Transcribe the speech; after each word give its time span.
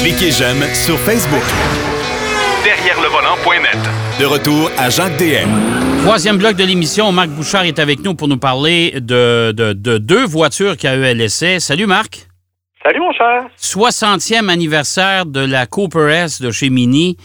Cliquez 0.00 0.30
j'aime 0.30 0.62
sur 0.72 0.96
Facebook. 1.00 1.42
Derrière 2.62 3.00
le 3.00 3.08
volant.net. 3.08 3.76
De 4.20 4.24
retour 4.24 4.70
à 4.78 4.88
Jacques 4.88 5.16
DM. 5.16 6.04
Troisième 6.04 6.38
bloc 6.38 6.54
de 6.54 6.64
l'émission, 6.64 7.10
Marc 7.10 7.28
Bouchard 7.30 7.64
est 7.64 7.80
avec 7.80 8.00
nous 8.04 8.14
pour 8.14 8.28
nous 8.28 8.38
parler 8.38 8.92
de, 9.00 9.50
de, 9.52 9.72
de 9.72 9.98
deux 9.98 10.24
voitures 10.24 10.76
qu'a 10.76 10.94
eu 10.94 11.04
à 11.04 11.12
l'essai. 11.12 11.58
Salut 11.58 11.86
Marc. 11.86 12.28
Salut 12.84 13.00
mon 13.00 13.12
cher. 13.12 13.46
60e 13.58 14.48
anniversaire 14.48 15.26
de 15.26 15.40
la 15.44 15.66
Cooper 15.66 16.08
S 16.12 16.40
de 16.40 16.52
chez 16.52 16.70
Mini 16.70 17.16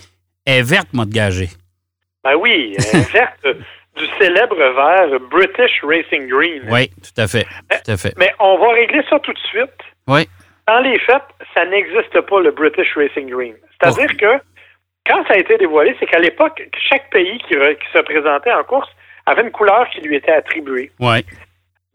est 0.47 0.63
verte, 0.63 0.87
de 0.93 1.05
gager. 1.05 1.49
Ben 2.23 2.33
oui, 2.39 2.73
elle 2.77 2.99
est 3.01 3.11
verte 3.13 3.45
du 3.95 4.05
célèbre 4.19 4.55
vert 4.55 5.19
British 5.29 5.81
Racing 5.83 6.27
Green. 6.27 6.63
Oui, 6.71 6.89
tout 7.03 7.21
à 7.21 7.27
fait. 7.27 7.45
Tout 7.69 7.91
à 7.91 7.97
fait. 7.97 8.13
Mais 8.17 8.31
on 8.39 8.57
va 8.57 8.69
régler 8.73 9.03
ça 9.07 9.19
tout 9.19 9.33
de 9.33 9.39
suite. 9.39 9.69
Oui. 10.07 10.27
Dans 10.67 10.79
les 10.79 10.99
faits, 10.99 11.23
ça 11.53 11.65
n'existe 11.65 12.21
pas 12.21 12.39
le 12.39 12.51
British 12.51 12.95
Racing 12.95 13.29
Green. 13.29 13.55
C'est-à-dire 13.81 14.15
que 14.17 14.43
quand 15.07 15.25
ça 15.27 15.33
a 15.33 15.37
été 15.37 15.57
dévoilé, 15.57 15.95
c'est 15.99 16.05
qu'à 16.05 16.19
l'époque, 16.19 16.61
chaque 16.89 17.09
pays 17.09 17.39
qui, 17.47 17.55
re- 17.55 17.75
qui 17.77 17.91
se 17.91 17.99
présentait 18.03 18.51
en 18.53 18.63
course 18.63 18.89
avait 19.25 19.41
une 19.41 19.51
couleur 19.51 19.89
qui 19.89 20.01
lui 20.01 20.15
était 20.15 20.31
attribuée. 20.31 20.91
Oui. 20.99 21.25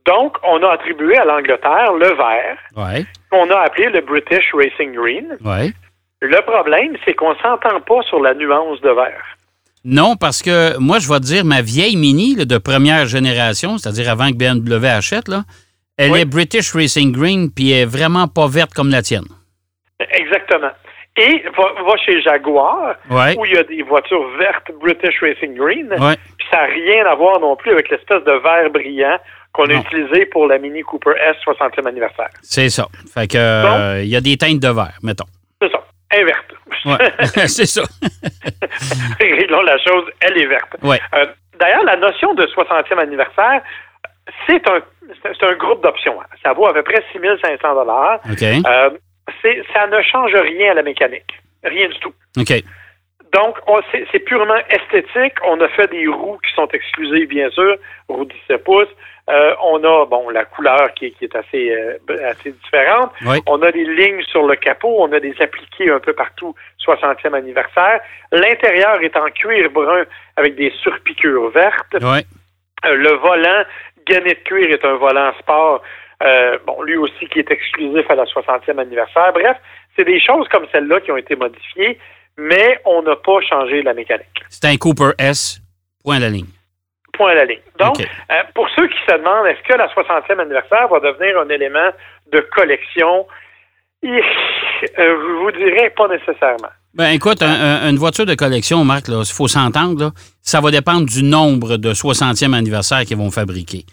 Donc, 0.06 0.36
on 0.44 0.62
a 0.62 0.72
attribué 0.72 1.16
à 1.16 1.24
l'Angleterre 1.24 1.92
le 1.92 2.08
vert, 2.14 2.58
Oui. 2.76 3.06
qu'on 3.30 3.50
a 3.50 3.58
appelé 3.60 3.88
le 3.90 4.00
British 4.00 4.52
Racing 4.54 4.92
Green. 4.94 5.36
Oui. 5.44 5.72
Le 6.20 6.40
problème, 6.42 6.96
c'est 7.04 7.14
qu'on 7.14 7.34
s'entend 7.36 7.80
pas 7.80 8.02
sur 8.08 8.20
la 8.20 8.34
nuance 8.34 8.80
de 8.80 8.90
vert. 8.90 9.22
Non, 9.84 10.16
parce 10.16 10.42
que 10.42 10.76
moi, 10.78 10.98
je 10.98 11.08
vais 11.08 11.18
te 11.20 11.24
dire, 11.24 11.44
ma 11.44 11.62
vieille 11.62 11.96
Mini 11.96 12.34
là, 12.34 12.44
de 12.44 12.58
première 12.58 13.06
génération, 13.06 13.78
c'est-à-dire 13.78 14.10
avant 14.10 14.30
que 14.30 14.34
BMW 14.36 14.86
achète, 14.88 15.28
là, 15.28 15.42
elle 15.98 16.10
Oui. 16.12 16.20
est 16.20 16.24
British 16.24 16.72
Racing 16.74 17.12
Green, 17.12 17.50
puis 17.54 17.72
elle 17.72 17.82
est 17.82 17.84
vraiment 17.86 18.28
pas 18.28 18.46
verte 18.48 18.72
comme 18.74 18.90
la 18.90 19.02
tienne. 19.02 19.24
Exactement. 20.12 20.70
Et 21.18 21.42
va, 21.56 21.82
va 21.82 21.96
chez 22.04 22.20
Jaguar, 22.20 22.94
Ouais. 23.10 23.34
où 23.38 23.46
il 23.46 23.54
y 23.54 23.56
a 23.56 23.62
des 23.62 23.82
voitures 23.82 24.28
vertes 24.38 24.70
British 24.80 25.18
Racing 25.22 25.54
Green, 25.56 25.88
Ouais. 25.98 26.16
puis 26.36 26.46
ça 26.50 26.58
n'a 26.58 26.64
rien 26.66 27.06
à 27.06 27.14
voir 27.14 27.40
non 27.40 27.56
plus 27.56 27.70
avec 27.72 27.88
l'espèce 27.88 28.22
de 28.24 28.32
vert 28.32 28.68
brillant 28.70 29.18
qu'on 29.54 29.64
a 29.70 29.74
utilisé 29.74 30.26
pour 30.26 30.46
la 30.46 30.58
Mini 30.58 30.82
Cooper 30.82 31.12
S 31.18 31.36
60e 31.42 31.86
anniversaire. 31.86 32.28
C'est 32.42 32.68
ça. 32.68 32.86
Fait 33.14 33.26
que 33.26 33.38
euh, 33.38 34.02
il 34.02 34.08
y 34.10 34.16
a 34.16 34.20
des 34.20 34.36
teintes 34.36 34.60
de 34.60 34.68
vert, 34.68 34.98
mettons. 35.02 35.24
C'est 35.62 35.70
ça. 35.72 35.82
Elle 36.10 36.20
est 36.20 36.24
verte. 36.24 36.52
Ouais. 36.84 37.46
c'est 37.48 37.64
ça. 37.64 37.82
Réglons 39.18 39.62
la 39.62 39.78
chose, 39.78 40.04
elle 40.20 40.38
est 40.38 40.46
verte. 40.46 40.76
Ouais. 40.82 41.00
Euh, 41.14 41.26
D'ailleurs, 41.58 41.84
la 41.84 41.96
notion 41.96 42.34
de 42.34 42.44
60e 42.48 42.98
anniversaire, 42.98 43.62
c'est 44.46 44.68
un, 44.68 44.80
c'est 45.22 45.44
un 45.46 45.54
groupe 45.54 45.82
d'options. 45.82 46.18
Ça 46.42 46.52
vaut 46.52 46.66
à 46.66 46.74
peu 46.74 46.82
près 46.82 47.02
6500 47.12 47.74
dollars. 47.74 48.20
OK. 48.30 48.42
Euh, 48.42 48.90
c'est- 49.42 49.62
ça 49.72 49.86
ne 49.86 50.00
change 50.02 50.34
rien 50.34 50.72
à 50.72 50.74
la 50.74 50.82
mécanique. 50.82 51.40
Rien 51.64 51.88
du 51.88 51.98
tout. 52.00 52.12
OK. 52.38 52.52
Donc, 53.32 53.56
on- 53.66 53.80
c'est 54.12 54.20
purement 54.20 54.56
esthétique. 54.70 55.34
On 55.44 55.60
a 55.60 55.68
fait 55.68 55.90
des 55.90 56.06
roues 56.06 56.38
qui 56.46 56.52
sont 56.54 56.68
exclusives, 56.68 57.28
bien 57.28 57.50
sûr, 57.50 57.76
roues 58.08 58.24
17 58.24 58.62
pouces. 58.64 58.88
Euh, 59.28 59.54
on 59.64 59.82
a, 59.82 60.06
bon, 60.06 60.30
la 60.30 60.44
couleur 60.44 60.94
qui, 60.94 61.06
est- 61.06 61.10
qui 61.10 61.24
est 61.24 61.34
assez, 61.34 61.72
euh, 61.72 61.98
assez 62.30 62.52
différente. 62.52 63.10
Oui. 63.26 63.38
On 63.48 63.60
a 63.62 63.72
des 63.72 63.84
lignes 63.84 64.22
sur 64.22 64.46
le 64.46 64.54
capot. 64.54 64.94
On 65.00 65.10
a 65.12 65.18
des 65.18 65.34
appliqués 65.40 65.90
un 65.90 65.98
peu 65.98 66.12
partout, 66.12 66.54
60e 66.78 67.34
anniversaire. 67.34 68.00
L'intérieur 68.30 69.02
est 69.02 69.16
en 69.16 69.26
cuir 69.30 69.68
brun 69.70 70.04
avec 70.36 70.54
des 70.54 70.70
surpiqûres 70.82 71.50
vertes. 71.50 71.96
Euh, 72.84 72.94
le 72.94 73.10
volant 73.14 73.64
de 74.14 74.34
cuir 74.44 74.70
est 74.70 74.84
un 74.84 74.96
volant 74.96 75.32
sport. 75.40 75.82
Euh, 76.22 76.58
bon, 76.66 76.82
lui 76.82 76.96
aussi 76.96 77.26
qui 77.28 77.40
est 77.40 77.50
exclusif 77.50 78.10
à 78.10 78.14
la 78.14 78.24
60e 78.24 78.78
anniversaire. 78.78 79.32
Bref, 79.34 79.56
c'est 79.96 80.04
des 80.04 80.20
choses 80.20 80.48
comme 80.48 80.66
celle-là 80.72 81.00
qui 81.00 81.12
ont 81.12 81.16
été 81.16 81.36
modifiées, 81.36 81.98
mais 82.38 82.80
on 82.86 83.02
n'a 83.02 83.16
pas 83.16 83.40
changé 83.48 83.82
la 83.82 83.92
mécanique. 83.94 84.26
C'est 84.48 84.64
un 84.66 84.76
Cooper 84.76 85.10
S, 85.18 85.60
point 86.02 86.16
à 86.16 86.20
la 86.20 86.30
ligne. 86.30 86.46
Point 87.12 87.32
à 87.32 87.34
la 87.34 87.44
ligne. 87.44 87.60
Donc, 87.78 88.00
euh, 88.00 88.34
pour 88.54 88.68
ceux 88.76 88.86
qui 88.88 88.96
se 89.08 89.16
demandent, 89.16 89.46
est-ce 89.46 89.62
que 89.68 89.76
la 89.76 89.88
60e 89.88 90.40
anniversaire 90.40 90.88
va 90.88 91.00
devenir 91.00 91.38
un 91.38 91.48
élément 91.50 91.90
de 92.32 92.40
collection? 92.54 93.26
Euh, 94.04 94.20
je 94.98 95.42
vous 95.42 95.50
dirais 95.52 95.90
pas 95.96 96.08
nécessairement. 96.08 96.68
Ben, 96.94 97.10
écoute, 97.10 97.42
un- 97.42 97.46
un- 97.82 97.90
une 97.90 97.96
voiture 97.96 98.24
de 98.26 98.34
collection, 98.34 98.84
Marc, 98.84 99.08
il 99.08 99.24
faut 99.34 99.48
s'entendre, 99.48 100.12
ça 100.40 100.60
va 100.60 100.70
dépendre 100.70 101.06
du 101.06 101.22
nombre 101.22 101.76
de 101.76 101.92
60e 101.92 102.54
anniversaire 102.54 103.00
qu'ils 103.04 103.16
vont 103.16 103.30
fabriquer. 103.30 103.84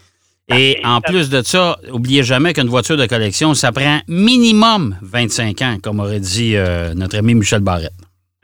Et 0.52 0.78
en 0.84 1.00
plus 1.00 1.30
de 1.30 1.40
ça, 1.42 1.76
oubliez 1.90 2.22
jamais 2.22 2.52
qu'une 2.52 2.68
voiture 2.68 2.96
de 2.96 3.06
collection, 3.06 3.54
ça 3.54 3.72
prend 3.72 4.00
minimum 4.08 4.96
25 5.02 5.62
ans, 5.62 5.76
comme 5.82 6.00
aurait 6.00 6.20
dit 6.20 6.54
euh, 6.56 6.92
notre 6.94 7.16
ami 7.18 7.34
Michel 7.34 7.60
Barrette. 7.60 7.92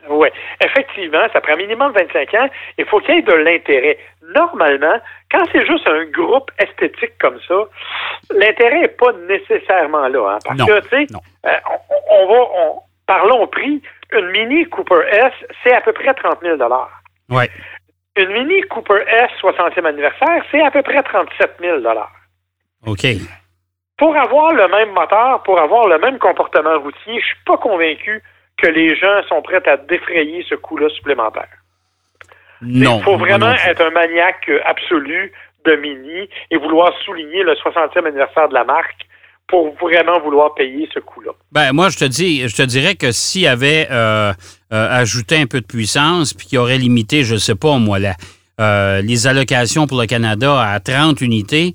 Oui, 0.09 0.29
effectivement, 0.65 1.27
ça 1.33 1.41
prend 1.43 1.57
minimum 1.57 1.93
25 1.93 2.35
ans. 2.35 2.49
Il 2.79 2.87
faut 2.87 3.01
qu'il 3.01 3.17
y 3.17 3.19
ait 3.19 3.23
de 3.23 3.33
l'intérêt. 3.33 3.99
Normalement, 4.35 4.95
quand 5.31 5.45
c'est 5.53 5.67
juste 5.67 5.87
un 5.87 6.05
groupe 6.07 6.51
esthétique 6.59 7.19
comme 7.21 7.39
ça, 7.47 7.55
l'intérêt 8.35 8.81
n'est 8.81 8.89
pas 8.89 9.13
nécessairement 9.29 10.09
là. 10.09 10.35
hein, 10.35 10.39
parce 10.45 10.59
Non, 10.59 10.67
que, 10.67 10.81
tu 10.81 10.89
sais, 11.07 11.07
euh, 11.47 11.51
on, 11.69 12.15
on 12.15 12.33
va, 12.33 12.41
on- 12.61 12.81
parlons 13.07 13.47
prix, 13.49 13.83
une 14.13 14.31
Mini 14.31 14.65
Cooper 14.71 15.03
S, 15.13 15.33
c'est 15.63 15.75
à 15.75 15.81
peu 15.83 15.93
près 15.93 16.15
30 16.15 16.39
000 16.43 16.57
Oui. 17.31 17.45
Une 18.21 18.33
Mini 18.33 18.61
Cooper 18.63 19.03
S 19.07 19.31
60e 19.41 19.87
anniversaire, 19.87 20.45
c'est 20.51 20.61
à 20.61 20.71
peu 20.71 20.83
près 20.83 21.03
37 21.03 21.53
000 21.59 21.79
OK. 22.87 23.07
Pour 23.97 24.15
avoir 24.17 24.53
le 24.53 24.69
même 24.69 24.93
moteur, 24.93 25.43
pour 25.43 25.59
avoir 25.59 25.89
le 25.89 25.99
même 25.99 26.19
comportement 26.19 26.79
routier, 26.81 27.19
je 27.19 27.27
suis 27.27 27.45
pas 27.47 27.57
convaincu 27.57 28.23
que 28.59 28.67
les 28.67 28.95
gens 28.95 29.23
sont 29.29 29.41
prêts 29.41 29.67
à 29.67 29.79
défrayer 29.79 30.45
ce 30.49 30.55
coût-là 30.55 30.91
supplémentaire. 30.91 31.49
Non. 32.61 32.99
Il 32.99 33.05
faut 33.05 33.17
vraiment 33.17 33.47
non 33.47 33.55
être 33.55 33.83
un 33.83 33.91
maniaque 33.91 34.51
absolu 34.67 35.33
de 35.65 35.77
Mini 35.77 36.29
et 36.51 36.57
vouloir 36.59 36.93
souligner 37.05 37.43
le 37.43 37.55
60e 37.55 38.07
anniversaire 38.07 38.49
de 38.49 38.55
la 38.55 38.65
marque 38.65 39.07
pour 39.51 39.75
vraiment 39.81 40.21
vouloir 40.21 40.55
payer 40.55 40.89
ce 40.95 41.01
coût-là. 41.01 41.33
Ben, 41.53 41.73
moi, 41.73 41.91
je 41.91 41.99
te 41.99 42.05
dis, 42.05 42.49
je 42.49 42.55
te 42.55 42.63
dirais 42.63 42.95
que 42.95 43.13
s'il 43.13 43.47
avait 43.47 43.89
euh, 43.91 44.33
euh, 44.73 45.01
ajouté 45.01 45.37
un 45.37 45.47
peu 45.47 45.61
de 45.61 45.67
puissance, 45.67 46.33
puis 46.33 46.47
qu'il 46.47 46.59
aurait 46.59 46.79
limité, 46.79 47.25
je 47.25 47.37
sais 47.37 47.57
pas, 47.57 47.77
moi, 47.79 47.99
euh, 48.61 49.03
les 49.03 49.27
allocations 49.27 49.87
pour 49.87 50.01
le 50.01 50.07
Canada 50.07 50.61
à 50.61 50.79
30 50.81 51.21
unités, 51.21 51.73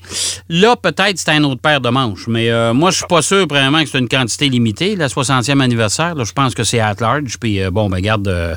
là, 0.50 0.76
peut-être 0.76 1.18
c'est 1.18 1.32
un 1.32 1.44
autre 1.44 1.62
paire 1.62 1.82
de 1.82 1.90
manches. 1.90 2.28
Mais 2.28 2.50
moi, 2.74 2.92
je 2.92 2.98
suis 2.98 3.08
pas 3.08 3.22
sûr, 3.22 3.46
vraiment, 3.48 3.82
que 3.82 3.90
c'est 3.90 4.00
une 4.00 4.10
quantité 4.10 4.50
limitée, 4.50 4.96
la 4.96 5.08
60e 5.08 5.60
anniversaire. 5.62 6.16
Je 6.24 6.34
pense 6.34 6.56
que 6.56 6.64
c'est 6.64 6.80
at 6.80 6.96
large. 7.00 7.38
Puis, 7.40 7.60
bon, 7.70 7.90
ben, 7.90 7.98
regarde, 7.98 8.28
euh, 8.28 8.56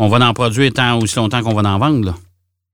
on 0.00 0.08
va 0.08 0.26
en 0.26 0.32
produire 0.32 0.72
tant 0.72 0.98
aussi 0.98 1.16
longtemps 1.16 1.42
qu'on 1.42 1.52
va 1.52 1.68
en 1.68 1.78
vendre. 1.78 2.14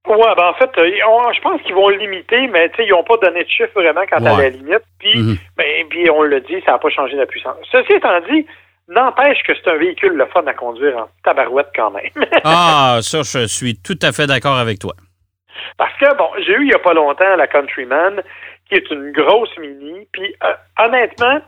Ouais, 0.06 0.34
ben 0.36 0.44
en 0.48 0.54
fait, 0.54 0.70
euh, 0.78 0.90
on- 1.08 1.32
je 1.32 1.40
pense 1.40 1.60
qu'ils 1.62 1.74
vont 1.74 1.88
limiter, 1.88 2.46
mais 2.48 2.70
ils 2.78 2.88
n'ont 2.90 3.02
pas 3.04 3.16
donné 3.18 3.42
de 3.44 3.48
chiffre 3.48 3.72
vraiment 3.74 4.04
quant 4.10 4.24
à 4.24 4.34
Ouais. 4.34 4.42
la 4.44 4.48
limite. 4.50 4.82
Puis, 4.98 5.18
Mhm. 5.18 5.36
ben, 5.56 5.86
puis 5.90 6.08
on 6.10 6.22
le 6.22 6.40
dit, 6.40 6.60
ça 6.64 6.72
n'a 6.72 6.78
pas 6.78 6.90
changé 6.90 7.16
la 7.16 7.26
puissance. 7.26 7.56
Ceci 7.72 7.92
étant 7.94 8.20
dit, 8.30 8.46
n'empêche 8.88 9.42
que 9.42 9.52
c'est 9.54 9.68
un 9.70 9.76
véhicule 9.76 10.12
le 10.12 10.26
fun 10.26 10.44
à 10.46 10.54
conduire 10.54 10.96
en 10.96 11.08
tabarouette 11.24 11.70
quand 11.74 11.90
même. 11.90 12.10
Ah, 12.44 12.98
ça, 13.02 13.22
je 13.22 13.46
suis 13.46 13.76
tout 13.80 13.98
à 14.02 14.12
fait 14.12 14.26
d'accord 14.26 14.56
avec 14.58 14.78
toi. 14.78 14.92
Parce 15.78 15.92
que, 15.98 16.14
bon, 16.16 16.28
j'ai 16.44 16.52
eu 16.52 16.62
il 16.62 16.68
n'y 16.68 16.74
a 16.74 16.78
pas 16.78 16.94
longtemps 16.94 17.34
la 17.36 17.46
Countryman, 17.48 18.22
qui 18.68 18.74
est 18.76 18.90
une 18.90 19.10
grosse 19.12 19.56
Mini, 19.58 20.06
puis 20.12 20.34
euh, 20.44 20.52
honnêtement, 20.78 21.40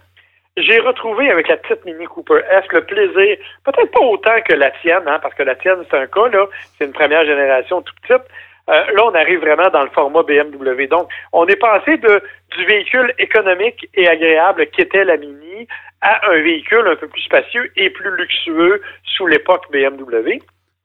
j'ai 0.56 0.80
retrouvé 0.80 1.30
avec 1.30 1.46
la 1.48 1.56
petite 1.58 1.84
Mini 1.84 2.06
Cooper 2.06 2.40
S 2.50 2.64
le 2.72 2.84
plaisir, 2.84 3.36
peut-être 3.64 3.92
pas 3.92 4.00
autant 4.00 4.40
que 4.44 4.54
la 4.54 4.70
tienne, 4.82 5.02
hein, 5.06 5.18
parce 5.22 5.34
que 5.34 5.42
la 5.44 5.54
tienne, 5.54 5.78
c'est 5.88 5.96
un 5.98 6.06
cas, 6.06 6.28
là, 6.28 6.46
c'est 6.76 6.86
une 6.86 6.92
première 6.92 7.24
génération 7.24 7.82
tout 7.82 7.94
petite. 8.02 8.24
Euh, 8.68 8.84
là, 8.94 9.04
on 9.06 9.14
arrive 9.14 9.40
vraiment 9.40 9.70
dans 9.70 9.82
le 9.82 9.90
format 9.90 10.22
BMW. 10.22 10.86
Donc, 10.88 11.08
on 11.32 11.46
est 11.46 11.56
passé 11.56 11.96
de, 11.96 12.22
du 12.56 12.64
véhicule 12.66 13.14
économique 13.18 13.88
et 13.94 14.08
agréable 14.08 14.66
qu'était 14.66 15.04
la 15.04 15.16
Mini 15.16 15.66
à 16.00 16.30
un 16.30 16.42
véhicule 16.42 16.86
un 16.86 16.96
peu 16.96 17.08
plus 17.08 17.22
spacieux 17.22 17.70
et 17.76 17.90
plus 17.90 18.14
luxueux 18.16 18.82
sous 19.04 19.26
l'époque 19.26 19.64
BMW. 19.72 20.38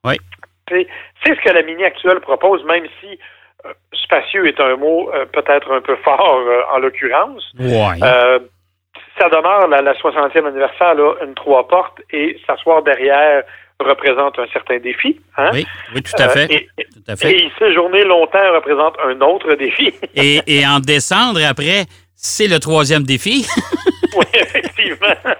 Oui. 0.04 0.16
C'est 0.68 0.86
ce 1.24 1.40
que 1.40 1.50
la 1.50 1.62
Mini 1.62 1.84
actuelle 1.84 2.20
propose, 2.20 2.64
même 2.64 2.86
si 3.00 3.18
euh, 3.66 3.72
spacieux 3.92 4.46
est 4.46 4.60
un 4.60 4.76
mot 4.76 5.10
euh, 5.12 5.26
peut-être 5.26 5.70
un 5.72 5.82
peu 5.82 5.96
fort 5.96 6.40
en 6.72 6.78
l'occurrence. 6.78 7.52
Euh, 7.60 8.38
ça 9.18 9.28
demeure 9.28 9.68
la, 9.68 9.82
la 9.82 9.92
60e 9.92 10.46
anniversaire, 10.46 10.94
là, 10.94 11.14
une 11.22 11.34
trois 11.34 11.68
portes 11.68 12.00
et 12.10 12.40
s'asseoir 12.46 12.82
derrière 12.82 13.44
représente 13.80 14.38
un 14.38 14.46
certain 14.52 14.78
défi. 14.78 15.20
Hein? 15.36 15.50
oui, 15.52 15.66
oui, 15.94 16.02
tout 16.02 16.12
à 16.22 16.26
Euh, 16.26 16.28
fait. 16.30 16.52
et, 16.54 16.68
tout 16.92 17.02
à 17.08 17.16
fait. 17.16 17.32
et 17.36 17.52
séjourner 17.58 18.04
longtemps 18.04 18.52
représente 18.54 18.94
un 19.04 19.20
autre 19.20 19.54
défi. 19.54 19.92
Et, 20.14 20.40
et 20.46 20.66
en 20.66 20.80
descendre 20.80 21.40
après, 21.44 21.84
c'est 22.14 22.46
le 22.46 22.58
troisième 22.60 23.02
défi. 23.02 23.46
oui, 24.16 24.24
effectivement. 24.34 25.06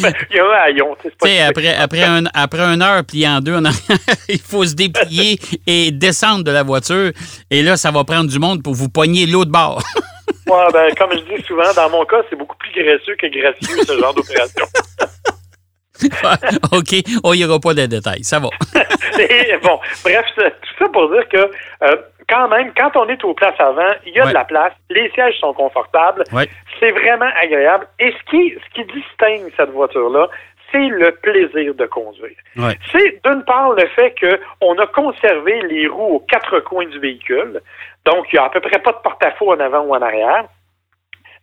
Ben, 0.00 0.12
Il 0.30 0.36
y 0.36 0.38
a 0.38 0.44
un 0.46 0.50
haillon. 0.66 0.96
tu 1.02 1.08
sais, 1.08 1.14
c'est 1.20 1.38
pas 1.40 1.46
après, 1.48 1.74
après, 1.74 2.02
un, 2.04 2.22
après 2.32 2.60
une 2.60 2.80
heure 2.80 3.04
pliée 3.04 3.26
en 3.26 3.40
deux 3.40 3.54
en 3.56 3.64
arrière, 3.64 3.98
il 4.28 4.38
faut 4.38 4.64
se 4.64 4.74
déplier 4.76 5.36
et 5.66 5.90
descendre 5.90 6.44
de 6.44 6.52
la 6.52 6.62
voiture. 6.62 7.10
Et 7.50 7.64
là, 7.64 7.76
ça 7.76 7.90
va 7.90 8.04
prendre 8.04 8.30
du 8.30 8.38
monde 8.38 8.62
pour 8.62 8.72
vous 8.74 8.88
pogner 8.88 9.26
l'autre 9.26 9.50
bord. 9.50 9.82
Ouais, 10.46 10.66
ben, 10.72 10.94
comme 10.96 11.10
je 11.12 11.34
dis 11.36 11.42
souvent, 11.44 11.72
dans 11.74 11.90
mon 11.90 12.04
cas, 12.04 12.22
c'est 12.30 12.36
beaucoup 12.36 12.56
plus 12.56 12.70
graisseux 12.70 13.16
que 13.16 13.26
gracieux, 13.26 13.82
ce 13.84 13.98
genre 13.98 14.14
d'opération. 14.14 14.64
OK, 16.72 17.20
on 17.24 17.34
n'ira 17.34 17.58
pas 17.58 17.74
dans 17.74 17.82
les 17.82 17.88
détails, 17.88 18.24
ça 18.24 18.38
va. 18.38 18.48
bon, 19.62 19.78
bref, 20.04 20.24
tout 20.36 20.74
ça 20.78 20.88
pour 20.92 21.10
dire 21.10 21.28
que 21.28 21.50
euh, 21.82 21.96
quand 22.28 22.48
même, 22.48 22.72
quand 22.76 22.96
on 22.96 23.08
est 23.08 23.22
aux 23.24 23.34
places 23.34 23.58
avant, 23.58 23.92
il 24.06 24.14
y 24.14 24.20
a 24.20 24.26
de 24.26 24.34
la 24.34 24.44
place, 24.44 24.72
les 24.88 25.10
sièges 25.10 25.38
sont 25.40 25.52
confortables, 25.52 26.24
c'est 26.78 26.92
vraiment 26.92 27.30
agréable. 27.40 27.86
Et 27.98 28.12
ce 28.12 28.30
qui, 28.30 28.54
ce 28.54 28.74
qui 28.74 28.84
distingue 28.92 29.52
cette 29.56 29.70
voiture-là, 29.70 30.28
c'est 30.72 30.78
le 30.88 31.10
plaisir 31.22 31.74
de 31.74 31.86
conduire. 31.86 32.36
C'est 32.92 33.20
d'une 33.24 33.44
part 33.44 33.72
le 33.72 33.86
fait 33.88 34.14
qu'on 34.20 34.78
a 34.78 34.86
conservé 34.86 35.60
les 35.62 35.88
roues 35.88 36.16
aux 36.16 36.20
quatre 36.20 36.60
coins 36.60 36.86
du 36.86 36.98
véhicule, 37.00 37.60
donc 38.04 38.26
il 38.32 38.36
n'y 38.36 38.38
a 38.38 38.44
à 38.44 38.50
peu 38.50 38.60
près 38.60 38.78
pas 38.78 38.92
de 38.92 38.98
porte-à-faux 38.98 39.52
en 39.52 39.60
avant 39.60 39.80
ou 39.80 39.94
en 39.94 40.00
arrière, 40.00 40.44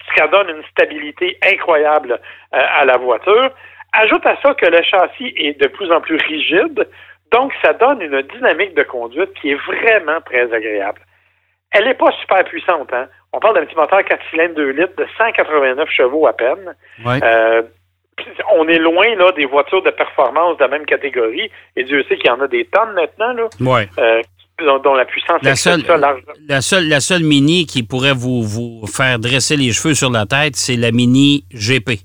ce 0.07 0.13
qui 0.21 0.29
donne 0.29 0.49
une 0.49 0.63
stabilité 0.71 1.37
incroyable 1.43 2.13
euh, 2.53 2.65
à 2.79 2.85
la 2.85 2.97
voiture. 2.97 3.51
Ajoute 3.93 4.25
à 4.25 4.35
ça 4.41 4.53
que 4.53 4.65
le 4.65 4.81
châssis 4.83 5.33
est 5.35 5.59
de 5.59 5.67
plus 5.67 5.91
en 5.91 6.01
plus 6.01 6.17
rigide, 6.17 6.87
donc 7.31 7.53
ça 7.61 7.73
donne 7.73 8.01
une 8.01 8.21
dynamique 8.21 8.75
de 8.75 8.83
conduite 8.83 9.33
qui 9.41 9.51
est 9.51 9.55
vraiment 9.55 10.21
très 10.25 10.51
agréable. 10.53 11.01
Elle 11.71 11.85
n'est 11.85 11.93
pas 11.93 12.11
super 12.21 12.43
puissante. 12.45 12.91
Hein? 12.93 13.07
On 13.33 13.39
parle 13.39 13.55
d'un 13.55 13.65
petit 13.65 13.75
moteur 13.75 14.03
4 14.03 14.21
cylindres 14.29 14.55
2 14.55 14.69
litres 14.69 14.95
de 14.97 15.05
189 15.17 15.89
chevaux 15.89 16.27
à 16.27 16.33
peine. 16.33 16.75
Euh, 17.05 17.61
on 18.55 18.67
est 18.67 18.79
loin 18.79 19.15
là, 19.15 19.31
des 19.33 19.45
voitures 19.45 19.83
de 19.83 19.91
performance 19.91 20.57
de 20.57 20.63
la 20.63 20.69
même 20.69 20.85
catégorie. 20.85 21.51
Et 21.75 21.83
Dieu 21.83 22.03
sait 22.07 22.15
qu'il 22.17 22.27
y 22.27 22.29
en 22.29 22.41
a 22.41 22.47
des 22.47 22.65
tonnes 22.65 22.93
maintenant. 22.93 23.33
Là, 23.33 23.85
euh, 23.99 24.21
dont, 24.83 24.95
la 24.95 25.05
puissance 25.05 25.41
la 25.43 25.55
seule, 25.55 25.83
la 26.47 26.61
seule, 26.61 26.87
la 26.87 26.99
seule 26.99 27.23
Mini 27.23 27.67
qui 27.67 27.83
pourrait 27.83 28.15
vous, 28.15 28.41
vous 28.41 28.87
faire 28.87 29.19
dresser 29.19 29.55
les 29.55 29.71
cheveux 29.71 29.93
sur 29.93 30.09
la 30.09 30.25
tête, 30.25 30.55
c'est 30.55 30.77
la 30.77 30.91
Mini 30.91 31.43
GP. 31.53 32.01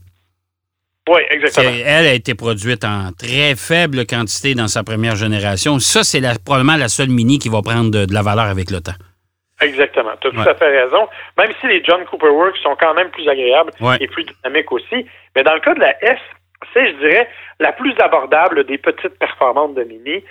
Oui, 1.13 1.21
exactement. 1.29 1.71
Elle 1.85 2.07
a 2.07 2.15
été 2.15 2.35
produite 2.35 2.85
en 2.85 3.13
très 3.13 3.55
faible 3.55 4.07
quantité 4.07 4.55
dans 4.55 4.69
sa 4.69 4.83
première 4.83 5.15
génération. 5.15 5.79
Ça, 5.79 6.05
c'est 6.05 6.23
probablement 6.43 6.77
la 6.77 6.89
seule 6.89 7.11
Mini 7.11 7.39
qui 7.39 7.51
va 7.51 7.61
prendre 7.61 7.91
de, 7.91 8.07
la 8.11 8.23
valeur 8.23 8.47
avec 8.47 8.71
le 8.71 8.81
temps. 8.81 8.97
Exactement. 9.61 10.13
Tu 10.21 10.29
as 10.29 10.31
tout 10.31 10.49
à 10.49 10.55
fait 10.55 10.83
raison. 10.83 11.07
Même 11.37 11.53
si 11.61 11.67
les 11.67 11.85
John 11.85 12.05
Cooper 12.07 12.31
Works 12.31 12.57
sont 12.63 12.77
quand 12.81 12.95
même 12.95 13.11
plus 13.11 13.29
agréables 13.29 13.73
et 14.01 14.09
plus 14.09 14.25
dynamiques 14.25 14.73
aussi. 14.73 15.07
Mais 15.37 15.43
dans 15.43 15.55
le 15.55 15.61
cas 15.61 15.75
de 15.75 15.81
la 15.81 16.03
S, 16.03 16.19
c'est, 16.73 16.93
je 16.93 16.97
dirais, 16.97 17.29
la 17.61 17.73
plus 17.73 17.95
abordable 18.01 18.65
des 18.65 18.79
petites 18.79 19.19
performances 19.19 19.75
de 19.75 19.85
Mini. 19.85 20.25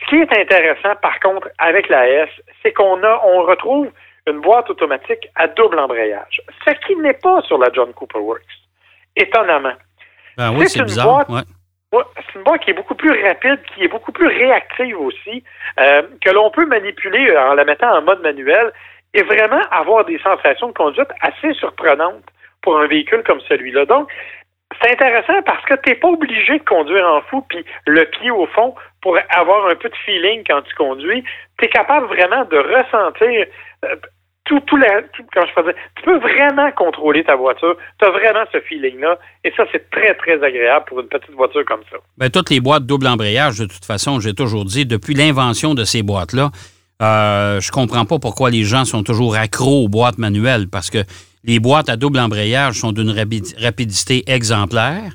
Ce 0.00 0.06
qui 0.08 0.16
est 0.16 0.36
intéressant, 0.36 0.96
par 1.00 1.20
contre, 1.20 1.48
avec 1.58 1.88
la 1.88 2.08
S, 2.08 2.28
c'est 2.62 2.72
qu'on 2.72 3.02
a, 3.04 3.22
on 3.24 3.42
retrouve 3.44 3.88
une 4.26 4.40
boîte 4.40 4.68
automatique 4.68 5.28
à 5.36 5.46
double 5.46 5.78
embrayage. 5.78 6.40
Ce 6.66 6.72
qui 6.86 6.96
n'est 6.96 7.14
pas 7.14 7.40
sur 7.42 7.58
la 7.58 7.68
John 7.72 7.92
Cooper 7.92 8.18
Works. 8.18 8.42
Étonnamment. 9.16 9.74
Ben 10.36 10.52
oui, 10.56 10.68
c'est 10.68 10.82
bizarre. 10.82 11.26
c'est 11.28 12.38
une 12.38 12.44
boîte 12.44 12.62
qui 12.62 12.70
est 12.70 12.74
beaucoup 12.74 12.94
plus 12.94 13.22
rapide, 13.22 13.60
qui 13.74 13.84
est 13.84 13.88
beaucoup 13.88 14.12
plus 14.12 14.26
réactive 14.26 14.98
aussi, 15.00 15.44
euh, 15.78 16.02
que 16.20 16.30
l'on 16.30 16.50
peut 16.50 16.66
manipuler 16.66 17.36
en 17.36 17.54
la 17.54 17.64
mettant 17.64 17.96
en 17.96 18.02
mode 18.02 18.22
manuel 18.22 18.72
et 19.14 19.22
vraiment 19.22 19.62
avoir 19.70 20.04
des 20.04 20.18
sensations 20.18 20.68
de 20.68 20.72
conduite 20.72 21.08
assez 21.20 21.52
surprenantes 21.54 22.24
pour 22.62 22.78
un 22.80 22.86
véhicule 22.86 23.22
comme 23.24 23.40
celui-là. 23.48 23.86
Donc, 23.86 24.10
c'est 24.82 24.92
intéressant 24.92 25.40
parce 25.42 25.64
que 25.66 25.74
tu 25.74 25.90
n'es 25.90 25.96
pas 25.96 26.08
obligé 26.08 26.58
de 26.58 26.64
conduire 26.64 27.06
en 27.06 27.20
fou 27.22 27.44
puis 27.48 27.64
le 27.86 28.04
pied 28.06 28.30
au 28.30 28.46
fond 28.46 28.74
pour 29.02 29.16
avoir 29.30 29.66
un 29.66 29.74
peu 29.76 29.88
de 29.88 29.96
feeling 30.04 30.42
quand 30.46 30.62
tu 30.62 30.74
conduis. 30.74 31.22
Tu 31.58 31.66
es 31.66 31.68
capable 31.68 32.06
vraiment 32.06 32.44
de 32.44 32.56
ressentir 32.56 33.46
euh, 33.84 33.96
tout, 34.44 34.60
tout, 34.60 34.76
la, 34.76 35.00
je 35.00 35.52
faisais, 35.54 35.74
tu 35.96 36.02
peux 36.04 36.18
vraiment 36.18 36.70
contrôler 36.72 37.24
ta 37.24 37.34
voiture. 37.34 37.76
Tu 37.98 38.06
as 38.06 38.10
vraiment 38.10 38.44
ce 38.52 38.60
feeling-là. 38.60 39.18
Et 39.42 39.52
ça, 39.56 39.64
c'est 39.72 39.90
très, 39.90 40.14
très 40.14 40.42
agréable 40.42 40.84
pour 40.86 41.00
une 41.00 41.08
petite 41.08 41.34
voiture 41.34 41.64
comme 41.66 41.80
ça. 41.90 41.96
Bien, 42.18 42.28
toutes 42.28 42.50
les 42.50 42.60
boîtes 42.60 42.84
double 42.84 43.06
embrayage, 43.06 43.58
de 43.58 43.64
toute 43.64 43.84
façon, 43.84 44.20
j'ai 44.20 44.34
toujours 44.34 44.66
dit, 44.66 44.84
depuis 44.84 45.14
l'invention 45.14 45.74
de 45.74 45.84
ces 45.84 46.02
boîtes-là, 46.02 46.50
euh, 47.02 47.60
je 47.60 47.72
comprends 47.72 48.04
pas 48.04 48.18
pourquoi 48.18 48.50
les 48.50 48.64
gens 48.64 48.84
sont 48.84 49.02
toujours 49.02 49.34
accros 49.34 49.84
aux 49.84 49.88
boîtes 49.88 50.18
manuelles 50.18 50.68
parce 50.68 50.90
que 50.90 50.98
les 51.42 51.58
boîtes 51.58 51.88
à 51.88 51.96
double 51.96 52.18
embrayage 52.18 52.80
sont 52.80 52.92
d'une 52.92 53.10
rapidité 53.10 54.24
exemplaire. 54.26 55.12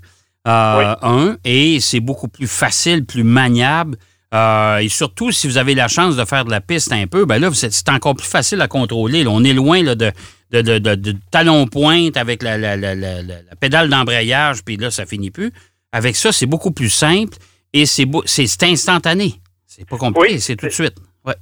Euh, 0.48 0.96
un, 1.02 1.36
et 1.46 1.80
c'est 1.80 2.00
beaucoup 2.00 2.28
plus 2.28 2.48
facile, 2.48 3.06
plus 3.06 3.24
maniable. 3.24 3.98
Euh, 4.34 4.78
et 4.78 4.90
surtout, 4.90 5.32
si 5.32 5.48
vous 5.48 5.58
avez 5.58 5.74
la 5.74 5.88
chance 5.88 6.16
de 6.16 6.24
faire 6.26 6.46
de 6.46 6.52
la 6.52 6.62
piste 6.62 6.92
un 6.92 7.08
peu, 7.08 7.26
ben 7.26 7.40
là, 7.40 7.50
c'est 7.54 7.90
encore 7.90 8.16
plus 8.16 8.28
facile 8.28 8.62
à 8.62 8.68
contrôler. 8.68 9.26
on 9.28 9.44
est 9.44 9.54
loin 9.54 9.82
là, 9.82 9.96
de, 9.96 10.12
de, 10.52 11.16
talon-pointe 11.32 12.16
avec 12.16 12.44
la, 12.44 12.58
pédale 13.60 13.90
d'embrayage, 13.90 14.64
puis 14.64 14.78
là, 14.78 14.92
ça 14.92 15.06
finit 15.06 15.32
plus. 15.32 15.52
Avec 15.92 16.16
ça, 16.16 16.32
c'est 16.32 16.46
beaucoup 16.46 16.72
plus 16.72 16.90
simple 16.90 17.38
et 17.74 17.86
c'est 17.86 18.64
instantané. 18.64 19.36
C'est 19.66 19.88
pas 19.88 19.98
compliqué, 19.98 20.40
c'est 20.40 20.56
tout 20.56 20.68
de 20.68 20.72
suite. 20.72 20.96
Ouais. 21.26 21.36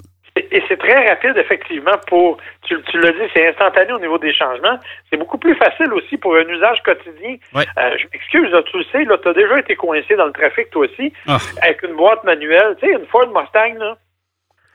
Et 0.58 0.64
c'est 0.68 0.78
très 0.78 1.08
rapide, 1.08 1.38
effectivement, 1.38 2.00
pour, 2.08 2.38
tu, 2.64 2.76
tu 2.90 3.00
l'as 3.00 3.12
dit, 3.12 3.30
c'est 3.32 3.48
instantané 3.48 3.94
au 3.94 4.00
niveau 4.00 4.18
des 4.18 4.34
changements. 4.34 4.80
C'est 5.08 5.18
beaucoup 5.18 5.38
plus 5.38 5.54
facile 5.54 5.94
aussi 5.94 6.18
pour 6.18 6.36
un 6.36 6.48
usage 6.50 6.82
quotidien. 6.84 7.36
Euh, 7.56 7.62
je 8.00 8.06
m'excuse, 8.12 8.50
tu 8.72 8.78
le 8.80 8.84
sais, 8.92 9.06
tu 9.06 9.30
as 9.30 9.34
déjà 9.34 9.60
été 9.60 9.76
coincé 9.76 10.16
dans 10.16 10.26
le 10.26 10.32
trafic, 10.32 10.72
toi 10.72 10.88
aussi, 10.88 11.14
ah. 11.28 11.38
avec 11.62 11.84
une 11.84 11.94
boîte 11.94 12.24
manuelle. 12.24 12.76
Tu 12.82 12.88
sais, 12.88 12.94
une 12.94 13.06
Ford 13.06 13.28
Mustang, 13.28 13.78
là. 13.78 13.98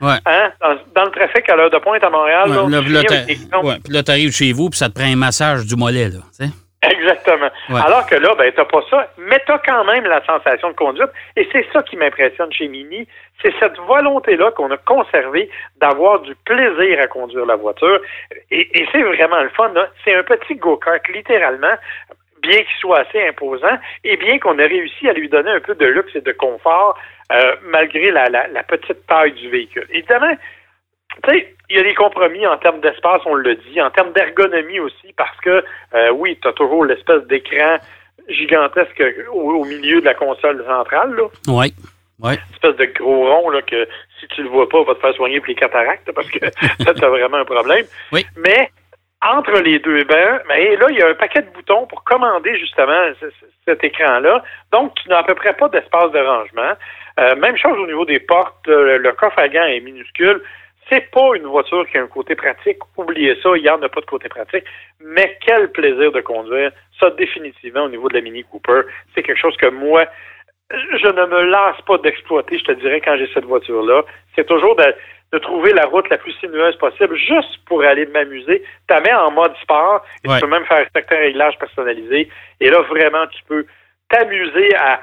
Ouais. 0.01 0.19
Hein? 0.25 0.53
Dans, 0.95 1.05
le 1.05 1.11
trafic 1.11 1.49
à 1.49 1.57
l'heure 1.57 1.71
de 1.71 1.79
pointe 1.79 2.05
à 2.05 2.11
Montréal. 2.11 2.49
Ouais, 2.49 2.71
là, 2.71 2.81
puis 3.83 3.93
là, 3.93 4.03
tu 4.05 4.11
arrives 4.13 4.33
chez 4.33 4.53
vous, 4.53 4.71
puis 4.71 4.79
ça 4.79 4.89
te 4.89 4.95
prend 4.95 5.11
un 5.11 5.17
massage 5.17 5.67
du 5.67 5.75
mollet, 5.75 6.11
là. 6.11 6.21
sais. 6.31 6.47
Exactement. 6.91 7.49
Alors 7.69 8.07
que 8.07 8.17
là, 8.17 8.35
ben, 8.37 8.53
t'as 8.55 8.65
pas 8.65 8.83
ça, 8.91 9.09
mais 9.17 9.41
t'as 9.47 9.59
quand 9.59 9.85
même 9.85 10.05
la 10.05 10.25
sensation 10.25 10.71
de 10.71 10.75
conduite. 10.75 11.11
Et 11.37 11.49
c'est 11.53 11.65
ça 11.73 11.83
qui 11.83 11.97
m'impressionne 11.97 12.53
chez 12.53 12.67
Mini. 12.67 13.07
C'est 13.41 13.55
cette 13.61 13.79
volonté-là 13.79 14.51
qu'on 14.51 14.71
a 14.73 14.77
conservée 14.79 15.49
d'avoir 15.81 16.21
du 16.21 16.35
plaisir 16.45 16.99
à 17.01 17.07
conduire 17.07 17.47
la 17.47 17.55
voiture. 17.55 18.01
Et, 18.51 18.69
c'est 18.91 19.03
vraiment 19.03 19.43
le 19.43 19.51
fun. 19.51 19.73
C'est 20.05 20.15
un 20.15 20.25
petit 20.25 20.57
go-kart, 20.57 21.07
littéralement, 21.09 21.75
bien 22.43 22.59
qu'il 22.59 22.77
soit 22.81 23.01
assez 23.01 23.29
imposant, 23.29 23.79
et 24.03 24.17
bien 24.17 24.41
qu'on 24.41 24.59
ait 24.59 24.67
réussi 24.67 25.09
à 25.09 25.13
lui 25.13 25.29
donner 25.29 25.53
un 25.53 25.61
peu 25.61 25.77
de 25.77 25.87
luxe 25.87 26.17
et 26.17 26.21
de 26.21 26.33
confort, 26.33 26.99
euh, 27.31 27.55
malgré 27.63 28.11
la, 28.11 28.29
la 28.29 28.63
petite 28.65 29.07
taille 29.07 29.33
du 29.33 29.49
véhicule. 29.49 29.87
Évidemment, 29.91 30.35
tu 31.23 31.31
sais, 31.31 31.55
il 31.71 31.77
y 31.77 31.81
a 31.81 31.83
des 31.83 31.95
compromis 31.95 32.47
en 32.47 32.57
termes 32.59 32.81
d'espace, 32.81 33.23
on 33.25 33.35
le 33.35 33.55
dit, 33.55 33.81
en 33.81 33.91
termes 33.91 34.13
d'ergonomie 34.13 34.81
aussi, 34.81 35.13
parce 35.17 35.37
que 35.41 35.65
euh, 35.95 36.11
oui, 36.13 36.39
tu 36.41 36.49
as 36.49 36.53
toujours 36.53 36.85
l'espèce 36.85 37.23
d'écran 37.27 37.79
gigantesque 38.29 39.03
au, 39.33 39.65
milieu 39.65 40.01
de 40.01 40.05
la 40.05 40.15
console 40.15 40.65
centrale. 40.67 41.15
Là. 41.15 41.25
Oui. 41.49 41.75
Ouais. 42.21 42.35
Une 42.35 42.55
espèce 42.55 42.77
de 42.77 42.85
gros 42.95 43.27
rond 43.27 43.51
là, 43.51 43.63
que 43.63 43.89
si 44.21 44.29
tu 44.29 44.43
le 44.43 44.49
vois 44.49 44.69
pas, 44.69 44.83
va 44.85 44.95
te 44.95 45.01
faire 45.01 45.15
soigner 45.15 45.41
pour 45.41 45.49
les 45.49 45.55
cataractes 45.55 46.11
parce 46.13 46.31
que 46.31 46.39
ça, 46.85 46.95
tu 46.95 47.05
as 47.05 47.09
vraiment 47.09 47.39
un 47.39 47.45
problème. 47.45 47.85
Oui. 48.13 48.25
Mais 48.37 48.71
entre 49.23 49.61
les 49.61 49.79
deux 49.79 50.05
bains, 50.05 50.41
mais 50.49 50.77
là, 50.77 50.87
il 50.91 50.99
y 50.99 51.03
a 51.03 51.09
un 51.09 51.15
paquet 51.15 51.43
de 51.43 51.51
boutons 51.51 51.87
pour 51.87 52.05
commander 52.05 52.59
justement 52.59 53.13
cet 53.65 53.83
écran-là. 53.85 54.43
Donc, 54.73 54.95
tu 54.97 55.09
n'as 55.09 55.19
à 55.19 55.23
peu 55.23 55.35
près 55.35 55.55
pas 55.55 55.69
d'espace 55.69 56.13
de 56.13 56.19
rangement. 56.19 56.73
Euh, 57.21 57.37
même 57.37 57.57
chose 57.57 57.79
au 57.79 57.87
niveau 57.87 58.05
des 58.05 58.21
portes. 58.21 58.69
Euh, 58.69 58.99
le 58.99 59.13
coffre 59.13 59.39
à 59.39 59.49
gants 59.49 59.65
est 59.65 59.81
minuscule. 59.81 60.43
C'est 60.93 61.11
pas 61.11 61.31
une 61.35 61.47
voiture 61.47 61.87
qui 61.89 61.97
a 61.97 62.03
un 62.03 62.07
côté 62.07 62.35
pratique. 62.35 62.77
Oubliez 62.99 63.35
ça, 63.43 63.49
il 63.57 63.63
n'y 63.63 63.71
en 63.71 63.81
a 63.81 63.89
pas 63.89 64.03
de 64.03 64.07
côté 64.07 64.29
pratique. 64.29 64.65
Mais 65.01 65.39
quel 65.41 65.73
plaisir 65.73 66.13
de 66.13 66.21
conduire. 66.21 66.71
Ça, 67.01 67.09
définitivement, 67.11 67.85
au 67.85 67.89
niveau 67.89 68.11
de 68.11 68.15
la 68.15 68.21
Mini 68.21 68.45
Cooper, 68.45 68.83
c'est 69.15 69.23
quelque 69.23 69.41
chose 69.41 69.57
que 69.57 69.69
moi, 69.69 70.05
je 70.71 71.07
ne 71.07 71.27
me 71.27 71.45
lasse 71.45 71.81
pas 71.87 71.97
d'exploiter, 71.97 72.59
je 72.59 72.65
te 72.65 72.73
dirais, 72.73 73.01
quand 73.01 73.17
j'ai 73.17 73.31
cette 73.33 73.47
voiture-là. 73.47 74.03
C'est 74.37 74.47
toujours 74.47 74.77
de, 74.77 75.39
trouver 75.39 75.73
la 75.73 75.87
route 75.87 76.11
la 76.11 76.19
plus 76.19 76.33
sinueuse 76.41 76.77
possible 76.77 77.17
juste 77.17 77.65
pour 77.65 77.83
aller 77.83 78.05
m'amuser. 78.05 78.63
Tu 78.87 78.95
mets 79.03 79.15
en 79.15 79.31
mode 79.31 79.57
sport 79.63 80.05
et 80.23 80.29
tu 80.29 80.41
peux 80.41 80.47
même 80.47 80.67
faire 80.67 80.87
certains 80.95 81.17
réglages 81.17 81.59
personnalisés. 81.59 82.29
Et 82.61 82.69
là, 82.69 82.83
vraiment, 82.83 83.27
tu 83.29 83.43
peux 83.49 83.65
t'amuser 84.11 84.69
à, 84.77 85.01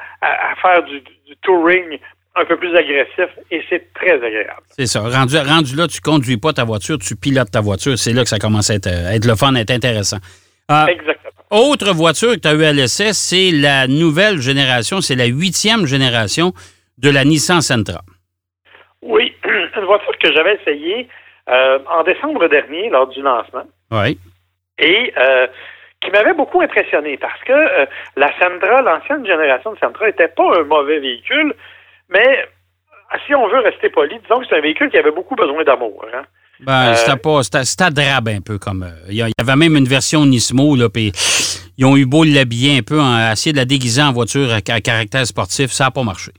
faire 0.62 0.84
du, 0.84 1.01
touring 1.41 2.00
un 2.39 2.46
peu 2.46 2.58
plus 2.58 2.75
agressif 2.75 3.29
et 3.51 3.63
c'est 3.69 3.93
très 3.93 4.13
agréable. 4.13 4.62
C'est 4.69 4.86
ça. 4.86 5.01
Rendu, 5.01 5.38
rendu 5.38 5.75
là, 5.75 5.88
tu 5.88 6.00
conduis 6.01 6.38
pas 6.38 6.53
ta 6.53 6.63
voiture, 6.63 6.98
tu 6.98 7.15
pilotes 7.15 7.51
ta 7.51 7.62
voiture. 7.62 7.98
C'est 7.98 8.13
là 8.13 8.24
que 8.24 8.29
ça 8.29 8.39
commence 8.39 8.69
à 8.69 8.75
être, 8.75 8.88
être 8.88 9.25
le 9.25 9.36
fun, 9.36 9.53
à 9.55 9.60
être 9.60 9.72
intéressant. 9.72 10.17
Euh, 10.72 10.86
Exactement. 10.86 11.17
Autre 11.51 11.93
voiture 11.93 12.34
que 12.34 12.39
tu 12.39 12.48
as 12.48 12.53
eu 12.53 12.63
à 12.63 12.72
l'essai, 12.72 13.13
c'est 13.13 13.51
la 13.51 13.88
nouvelle 13.88 14.38
génération, 14.38 15.01
c'est 15.01 15.15
la 15.15 15.25
huitième 15.25 15.86
génération 15.86 16.53
de 17.00 17.10
la 17.10 17.25
Nissan 17.25 17.62
Sentra. 17.62 18.01
Oui, 19.01 19.34
une 19.43 19.86
voiture 19.86 20.17
que 20.19 20.31
j'avais 20.31 20.55
essayée 20.62 21.08
euh, 21.50 21.79
en 21.89 22.03
décembre 22.03 22.48
dernier 22.48 22.89
lors 22.89 23.08
du 23.08 23.22
lancement. 23.22 23.63
Oui. 23.91 24.19
Et 24.77 25.12
euh, 25.17 25.48
qui 26.01 26.12
m'avait 26.12 26.36
beaucoup 26.36 26.62
impressionné 26.62 27.17
parce 27.17 27.41
que 27.43 27.88
la 28.15 28.31
Sentra, 28.39 28.81
l'ancienne 28.81 29.25
génération 29.25 29.74
de 29.74 29.79
Sentra, 29.79 30.05
n'était 30.05 30.29
pas 30.29 30.60
un 30.60 30.63
mauvais 30.63 31.00
véhicule, 31.00 31.53
mais 32.09 32.47
si 33.25 33.33
on 33.33 33.47
veut 33.47 33.59
rester 33.59 33.89
poli, 33.89 34.19
disons 34.19 34.39
que 34.39 34.45
c'est 34.47 34.57
un 34.57 34.61
véhicule 34.61 34.89
qui 34.89 34.97
avait 34.97 35.11
beaucoup 35.11 35.35
besoin 35.35 35.63
d'amour. 35.63 36.05
Hein. 36.13 36.23
Ben, 36.59 36.93
c'était 36.95 37.17
pas. 37.17 37.41
C'était 37.43 37.91
drabe 37.91 38.27
un 38.27 38.41
peu 38.41 38.57
comme. 38.57 38.85
Il 39.07 39.15
y 39.15 39.23
avait 39.23 39.55
même 39.55 39.75
une 39.75 39.87
version 39.87 40.25
Nismo, 40.25 40.75
là, 40.75 40.89
puis 40.89 41.11
ils 41.77 41.85
ont 41.85 41.95
eu 41.95 42.05
beau 42.05 42.25
l'habiller 42.25 42.77
un 42.77 42.81
peu, 42.81 42.99
en, 42.99 43.31
essayer 43.31 43.53
de 43.53 43.57
la 43.57 43.65
déguiser 43.65 44.01
en 44.01 44.11
voiture 44.11 44.53
à, 44.53 44.61
caractère 44.61 45.25
sportif, 45.25 45.71
ça 45.71 45.85
n'a 45.85 45.91
pas 45.91 46.03
marché. 46.03 46.31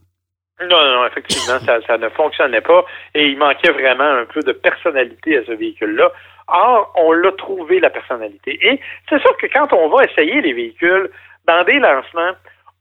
Non, 0.61 0.69
non, 0.69 1.07
effectivement, 1.07 1.59
ça, 1.65 1.97
ne 1.97 2.09
fonctionnait 2.11 2.61
pas 2.61 2.85
et 3.15 3.29
il 3.29 3.39
manquait 3.39 3.73
vraiment 3.73 4.05
un 4.05 4.27
peu 4.27 4.43
de 4.43 4.53
personnalité 4.53 5.39
à 5.39 5.45
ce 5.47 5.53
véhicule-là. 5.53 6.13
Or, 6.49 6.93
on 6.97 7.13
l'a 7.13 7.33
trouvé, 7.33 7.81
la 7.81 7.89
personnalité. 7.89 8.59
Et 8.61 8.79
c'est 9.09 9.19
sûr 9.21 9.35
que 9.39 9.47
quand 9.47 9.73
on 9.73 9.89
va 9.89 10.05
essayer 10.05 10.43
les 10.43 10.53
véhicules 10.53 11.09
dans 11.47 11.65
des 11.65 11.79
lancements, 11.79 12.33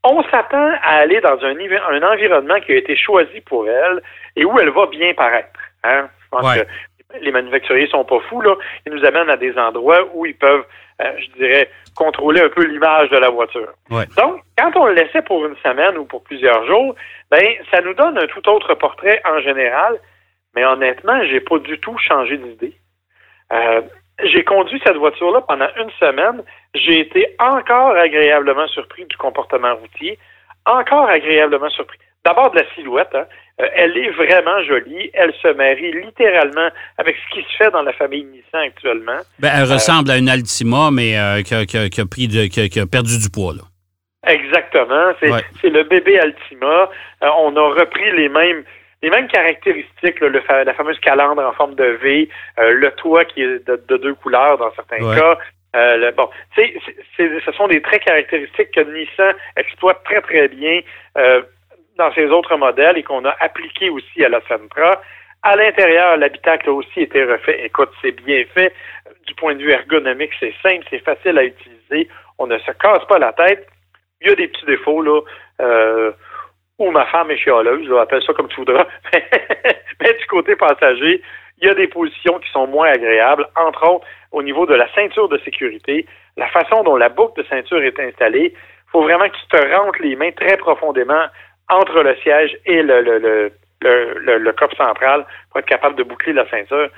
on 0.02 0.22
s'attend 0.24 0.72
à 0.82 0.96
aller 1.00 1.20
dans 1.20 1.38
un, 1.44 1.54
un, 1.56 2.12
environnement 2.12 2.60
qui 2.60 2.72
a 2.72 2.76
été 2.76 2.96
choisi 2.96 3.40
pour 3.42 3.68
elle 3.68 4.02
et 4.36 4.44
où 4.44 4.58
elle 4.58 4.70
va 4.70 4.86
bien 4.86 5.12
paraître. 5.14 5.60
Hein? 5.84 6.08
Je 6.24 6.28
pense 6.30 6.54
que 6.54 6.66
les 7.20 7.32
manufacturiers 7.32 7.88
sont 7.88 8.04
pas 8.04 8.20
fous, 8.28 8.40
là. 8.40 8.54
Ils 8.86 8.92
nous 8.92 9.04
amènent 9.04 9.30
à 9.30 9.36
des 9.36 9.56
endroits 9.58 10.08
où 10.14 10.26
ils 10.26 10.36
peuvent, 10.36 10.64
euh, 11.02 11.12
je 11.18 11.38
dirais, 11.38 11.68
contrôler 11.96 12.40
un 12.40 12.48
peu 12.48 12.64
l'image 12.64 13.10
de 13.10 13.16
la 13.16 13.30
voiture. 13.30 13.72
Donc, 13.90 14.40
quand 14.56 14.76
on 14.76 14.86
le 14.86 14.94
laissait 14.94 15.22
pour 15.22 15.44
une 15.44 15.56
semaine 15.56 15.98
ou 15.98 16.04
pour 16.04 16.22
plusieurs 16.22 16.64
jours, 16.66 16.94
ben, 17.30 17.42
ça 17.70 17.80
nous 17.80 17.94
donne 17.94 18.16
un 18.18 18.26
tout 18.26 18.48
autre 18.48 18.74
portrait 18.74 19.20
en 19.24 19.40
général. 19.40 19.98
Mais 20.54 20.64
honnêtement, 20.64 21.22
j'ai 21.24 21.40
pas 21.40 21.58
du 21.58 21.78
tout 21.78 21.96
changé 21.98 22.36
d'idée. 22.36 22.74
Euh, 23.52 23.82
j'ai 24.24 24.44
conduit 24.44 24.80
cette 24.84 24.96
voiture-là 24.96 25.42
pendant 25.42 25.68
une 25.76 25.90
semaine. 25.98 26.42
J'ai 26.74 27.00
été 27.00 27.26
encore 27.38 27.96
agréablement 27.96 28.66
surpris 28.68 29.04
du 29.04 29.16
comportement 29.16 29.74
routier, 29.76 30.18
encore 30.66 31.08
agréablement 31.08 31.70
surpris. 31.70 31.98
D'abord 32.24 32.50
de 32.50 32.58
la 32.58 32.64
silhouette. 32.74 33.14
Hein. 33.14 33.24
Euh, 33.60 33.66
elle 33.74 33.96
est 33.96 34.10
vraiment 34.10 34.62
jolie. 34.62 35.10
Elle 35.14 35.32
se 35.42 35.48
marie 35.54 35.92
littéralement 35.92 36.68
avec 36.98 37.16
ce 37.16 37.34
qui 37.34 37.42
se 37.42 37.56
fait 37.56 37.70
dans 37.70 37.82
la 37.82 37.92
famille 37.92 38.24
Nissan 38.24 38.60
actuellement. 38.60 39.18
Ben, 39.38 39.50
elle 39.54 39.72
ressemble 39.72 40.10
à 40.10 40.18
une 40.18 40.28
Altima, 40.28 40.90
mais 40.90 41.18
euh, 41.18 41.42
qui, 41.42 41.54
a, 41.54 42.06
pris 42.06 42.28
qui, 42.28 42.80
a 42.80 42.86
perdu 42.86 43.18
du 43.18 43.30
poids. 43.30 43.54
Là. 43.54 43.62
Exactement. 44.26 45.12
C'est 45.60 45.70
le 45.70 45.82
bébé 45.84 46.18
Altima. 46.20 46.90
Euh, 47.22 47.28
on 47.38 47.56
a 47.56 47.80
repris 47.80 48.12
les 48.16 48.28
mêmes 48.28 48.64
les 49.02 49.10
mêmes 49.10 49.28
caractéristiques, 49.28 50.20
le, 50.20 50.28
la 50.48 50.74
fameuse 50.74 50.98
calandre 51.00 51.42
en 51.42 51.52
forme 51.52 51.74
de 51.74 51.84
V, 51.84 52.28
le 52.58 52.90
toit 52.92 53.24
qui 53.24 53.42
est 53.42 53.66
de, 53.66 53.96
deux 53.96 54.14
couleurs 54.14 54.58
dans 54.58 54.72
certains 54.74 54.98
cas. 54.98 55.38
Euh, 55.74 56.12
bon, 56.12 56.28
ce 56.56 57.52
sont 57.56 57.68
des 57.68 57.80
traits 57.80 58.04
caractéristiques 58.04 58.72
que 58.72 58.80
Nissan 58.80 59.34
exploite 59.56 60.02
très 60.04 60.20
très 60.20 60.48
bien 60.48 60.80
dans 62.00 62.12
ses 62.14 62.26
autres 62.26 62.56
modèles 62.56 62.98
et 62.98 63.02
qu'on 63.02 63.24
a 63.24 63.36
appliqué 63.40 63.90
aussi 63.90 64.24
à 64.24 64.28
la 64.28 64.40
Sentra. 64.48 65.00
À 65.42 65.56
l'intérieur, 65.56 66.16
l'habitacle 66.16 66.68
a 66.68 66.72
aussi 66.72 67.00
été 67.00 67.24
refait. 67.24 67.64
Écoute, 67.64 67.90
c'est 68.02 68.12
bien 68.12 68.44
fait. 68.54 68.72
Du 69.26 69.34
point 69.34 69.54
de 69.54 69.62
vue 69.62 69.70
ergonomique, 69.70 70.32
c'est 70.40 70.54
simple, 70.62 70.84
c'est 70.90 71.04
facile 71.04 71.38
à 71.38 71.44
utiliser. 71.44 72.08
On 72.38 72.46
ne 72.46 72.58
se 72.58 72.70
casse 72.72 73.04
pas 73.06 73.18
la 73.18 73.32
tête. 73.32 73.66
Il 74.20 74.28
y 74.28 74.32
a 74.32 74.34
des 74.34 74.48
petits 74.48 74.66
défauts, 74.66 75.02
là, 75.02 75.20
euh, 75.60 76.12
où 76.80 76.90
ma 76.90 77.06
femme 77.06 77.30
est 77.30 77.36
chialeuse, 77.36 77.86
je 77.86 77.94
appelle 77.94 78.22
ça 78.22 78.32
comme 78.32 78.48
tu 78.48 78.56
voudras. 78.56 78.86
Mais 80.00 80.14
du 80.14 80.26
côté 80.26 80.56
passager, 80.56 81.22
il 81.60 81.68
y 81.68 81.70
a 81.70 81.74
des 81.74 81.88
positions 81.88 82.38
qui 82.38 82.50
sont 82.50 82.66
moins 82.66 82.88
agréables, 82.88 83.46
entre 83.54 83.86
autres 83.88 84.06
au 84.32 84.42
niveau 84.42 84.66
de 84.66 84.74
la 84.74 84.92
ceinture 84.94 85.28
de 85.28 85.38
sécurité, 85.38 86.06
la 86.36 86.48
façon 86.48 86.82
dont 86.82 86.96
la 86.96 87.08
boucle 87.08 87.42
de 87.42 87.48
ceinture 87.48 87.82
est 87.82 87.98
installée. 88.00 88.54
Il 88.54 88.90
faut 88.90 89.02
vraiment 89.02 89.28
que 89.28 89.36
tu 89.36 89.46
te 89.48 89.76
rentres 89.76 90.00
les 90.00 90.16
mains 90.16 90.30
très 90.32 90.56
profondément 90.56 91.24
entre 91.68 92.02
le 92.02 92.16
siège 92.16 92.56
et 92.64 92.82
le, 92.82 93.02
le, 93.02 93.52
le, 93.82 94.38
le, 94.38 94.52
coffre 94.52 94.76
central 94.76 95.26
pour 95.50 95.60
être 95.60 95.66
capable 95.66 95.96
de 95.96 96.02
boucler 96.02 96.32
la 96.32 96.48
ceinture. 96.48 96.88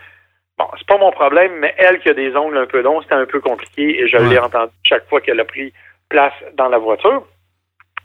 Bon, 0.59 0.67
c'est 0.79 0.87
pas 0.87 0.99
mon 0.99 1.11
problème, 1.11 1.53
mais 1.59 1.75
elle 1.79 1.99
qui 2.01 2.11
a 2.11 2.15
des 2.15 2.37
ongles 2.37 2.59
un 2.59 2.67
peu 2.67 2.83
longs, 2.83 3.03
c'était 3.03 3.15
un 3.15 3.27
peu 3.27 3.41
compliqué 3.41 4.01
et 4.01 4.09
je 4.09 4.17
l'ai 4.17 4.39
entendu 4.39 4.73
chaque 4.85 5.09
fois 5.09 5.21
qu'elle 5.21 5.41
a 5.41 5.45
pris 5.45 5.73
place 6.09 6.35
dans 6.55 6.69
la 6.69 6.79
voiture. 6.79 7.25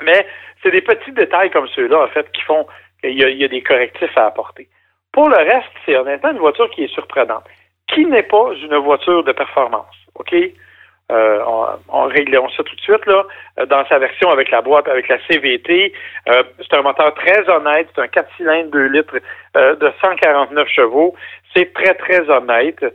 Mais 0.02 0.26
c'est 0.62 0.72
des 0.72 0.82
petits 0.82 1.12
détails 1.12 1.52
comme 1.52 1.68
ceux-là, 1.70 2.04
en 2.04 2.08
fait, 2.08 2.32
qui 2.32 2.42
font 2.42 2.68
qu'il 3.02 3.12
y, 3.12 3.38
y, 3.38 3.44
a 3.44 3.48
des 3.48 3.62
correctifs 3.62 4.18
à 4.18 4.28
apporter. 4.28 4.68
Pour 5.12 5.30
le 5.30 5.38
reste, 5.38 5.72
c'est 5.86 5.96
honnêtement 5.96 6.32
une 6.32 6.40
voiture 6.40 6.70
qui 6.72 6.84
est 6.84 6.94
surprenante, 6.94 7.44
qui 7.94 8.06
n'est 8.06 8.24
pas 8.24 8.54
une 8.54 8.76
voiture 8.78 9.24
de 9.24 9.32
performance. 9.32 9.96
OK? 10.16 10.34
Euh, 11.10 11.42
on, 11.88 12.04
réglons 12.08 12.50
ça 12.50 12.64
tout 12.64 12.76
de 12.76 12.82
suite 12.82 13.06
là. 13.06 13.26
Euh, 13.60 13.66
dans 13.66 13.86
sa 13.88 13.98
version 13.98 14.30
avec 14.30 14.52
la 14.52 14.62
boîte, 14.62 14.90
avec 14.90 15.08
la 15.08 15.18
CVT, 15.26 15.94
euh, 16.28 16.44
c'est 16.60 16.76
un 16.76 16.82
moteur 16.82 17.14
très 17.14 17.50
honnête. 17.50 17.88
C'est 17.96 18.02
un 18.02 18.08
4 18.08 18.30
cylindres 18.36 18.72
2 18.72 18.88
litres 18.88 19.20
de 19.56 19.92
149 20.02 20.68
chevaux. 20.68 21.16
C'est 21.56 21.74
très 21.74 21.94
très 21.94 22.30
honnête. 22.30 22.86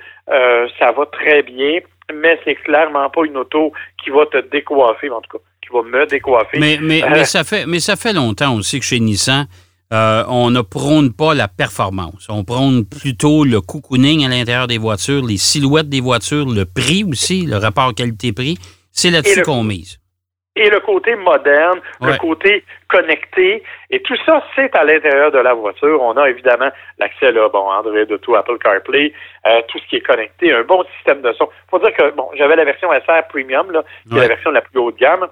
ça 0.78 0.92
va 0.92 1.06
très 1.06 1.42
bien, 1.42 1.80
mais 2.12 2.38
c'est 2.44 2.54
clairement 2.56 3.08
pas 3.08 3.24
une 3.24 3.38
auto 3.38 3.72
qui 4.02 4.10
va 4.10 4.26
te 4.26 4.38
décoiffer, 4.38 5.10
en 5.10 5.20
tout 5.22 5.38
cas, 5.38 5.44
qui 5.62 5.72
va 5.72 5.82
me 5.82 6.06
décoiffer. 6.06 6.58
Mais 6.58 6.78
mais, 6.80 7.02
mais 7.10 7.24
ça 7.24 7.44
fait 7.44 7.66
mais 7.66 7.80
ça 7.80 7.96
fait 7.96 8.12
longtemps 8.12 8.54
aussi 8.54 8.80
que 8.80 8.84
chez 8.84 9.00
Nissan. 9.00 9.46
Euh, 9.92 10.24
on 10.28 10.48
ne 10.48 10.62
prône 10.62 11.12
pas 11.12 11.34
la 11.34 11.48
performance. 11.48 12.26
On 12.30 12.44
prône 12.44 12.86
plutôt 12.86 13.44
le 13.44 13.60
cocooning 13.60 14.24
à 14.24 14.28
l'intérieur 14.28 14.66
des 14.66 14.78
voitures, 14.78 15.22
les 15.22 15.36
silhouettes 15.36 15.90
des 15.90 16.00
voitures, 16.00 16.46
le 16.46 16.64
prix 16.64 17.04
aussi, 17.04 17.44
le 17.44 17.58
rapport 17.58 17.94
qualité-prix. 17.94 18.56
C'est 18.90 19.10
là-dessus 19.10 19.42
qu'on 19.42 19.62
mise. 19.62 19.98
Et 20.54 20.68
le 20.68 20.80
côté 20.80 21.14
moderne, 21.16 21.80
le 22.02 22.16
côté 22.18 22.62
connecté, 22.88 23.62
et 23.88 24.02
tout 24.02 24.16
ça, 24.26 24.44
c'est 24.54 24.74
à 24.76 24.84
l'intérieur 24.84 25.30
de 25.30 25.38
la 25.38 25.54
voiture. 25.54 26.02
On 26.02 26.14
a 26.18 26.28
évidemment 26.28 26.68
l'accès, 26.98 27.32
là, 27.32 27.48
bon, 27.48 27.70
Android 27.70 28.02
Auto, 28.10 28.34
Apple 28.34 28.58
CarPlay, 28.58 29.14
euh, 29.46 29.62
tout 29.68 29.78
ce 29.78 29.86
qui 29.88 29.96
est 29.96 30.02
connecté, 30.02 30.52
un 30.52 30.62
bon 30.62 30.84
système 30.96 31.22
de 31.22 31.32
son. 31.32 31.48
Faut 31.70 31.78
dire 31.78 31.94
que, 31.94 32.10
bon, 32.10 32.28
j'avais 32.36 32.56
la 32.56 32.66
version 32.66 32.90
SR 32.92 33.28
Premium, 33.30 33.70
là, 33.70 33.82
qui 34.10 34.16
est 34.16 34.20
la 34.20 34.28
version 34.28 34.50
la 34.50 34.60
plus 34.60 34.78
haut 34.78 34.92
de 34.92 34.98
gamme. 34.98 35.26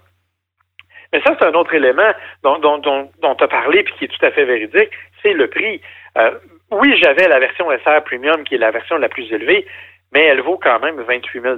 Mais 1.12 1.20
ça, 1.22 1.36
c'est 1.38 1.46
un 1.46 1.54
autre 1.54 1.74
élément 1.74 2.12
dont, 2.42 2.58
dont, 2.58 2.78
dont, 2.78 3.34
tu 3.34 3.44
as 3.44 3.48
parlé 3.48 3.82
puis 3.82 3.94
qui 3.98 4.04
est 4.04 4.08
tout 4.08 4.24
à 4.24 4.30
fait 4.30 4.44
véridique, 4.44 4.90
c'est 5.22 5.32
le 5.32 5.48
prix. 5.48 5.80
Euh, 6.18 6.32
oui, 6.70 6.96
j'avais 7.02 7.26
la 7.28 7.40
version 7.40 7.66
SR 7.70 8.04
Premium 8.04 8.44
qui 8.44 8.54
est 8.54 8.58
la 8.58 8.70
version 8.70 8.96
la 8.96 9.08
plus 9.08 9.30
élevée, 9.32 9.66
mais 10.12 10.24
elle 10.24 10.40
vaut 10.40 10.58
quand 10.62 10.78
même 10.80 11.00
28 11.00 11.42
000 11.42 11.56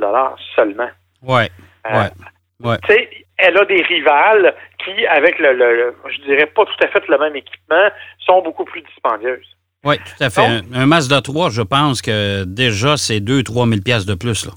seulement. 0.56 0.88
Ouais. 1.23 1.49
Euh, 1.87 2.09
ouais. 2.61 2.78
Tu 2.88 2.94
sais, 2.94 3.11
elle 3.37 3.59
a 3.59 3.64
des 3.64 3.82
rivales 3.82 4.54
qui, 4.85 5.06
avec 5.06 5.38
le, 5.38 5.52
le, 5.52 5.94
je 6.09 6.21
dirais 6.23 6.47
pas 6.47 6.64
tout 6.64 6.85
à 6.85 6.88
fait 6.88 7.06
le 7.09 7.18
même 7.18 7.37
équipement, 7.37 7.88
sont 8.21 8.42
beaucoup 8.42 8.64
plus 8.64 8.82
dispendieuses. 8.82 9.56
Oui, 9.85 9.97
tout 9.99 10.25
à 10.25 10.30
fait. 10.30 10.42
un, 10.42 10.62
un, 10.75 10.87
Mazda 10.87 11.21
3, 11.21 11.50
je 11.50 11.62
pense 11.62 12.02
que 12.02 12.44
déjà, 12.44 12.97
c'est 12.97 13.18
2-3 13.18 13.68
000 13.85 14.04
de 14.06 14.14
plus. 14.14 14.47
Là. 14.47 14.52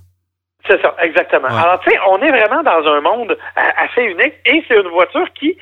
C'est 0.67 0.81
ça, 0.81 0.95
exactement. 1.01 1.47
Alors, 1.47 1.79
tu 1.81 1.91
sais, 1.91 1.99
on 2.07 2.17
est 2.21 2.31
vraiment 2.31 2.63
dans 2.63 2.87
un 2.87 3.01
monde 3.01 3.37
assez 3.55 4.01
unique 4.03 4.33
et 4.45 4.63
c'est 4.67 4.75
une 4.75 4.87
voiture 4.87 5.27
qui, 5.33 5.57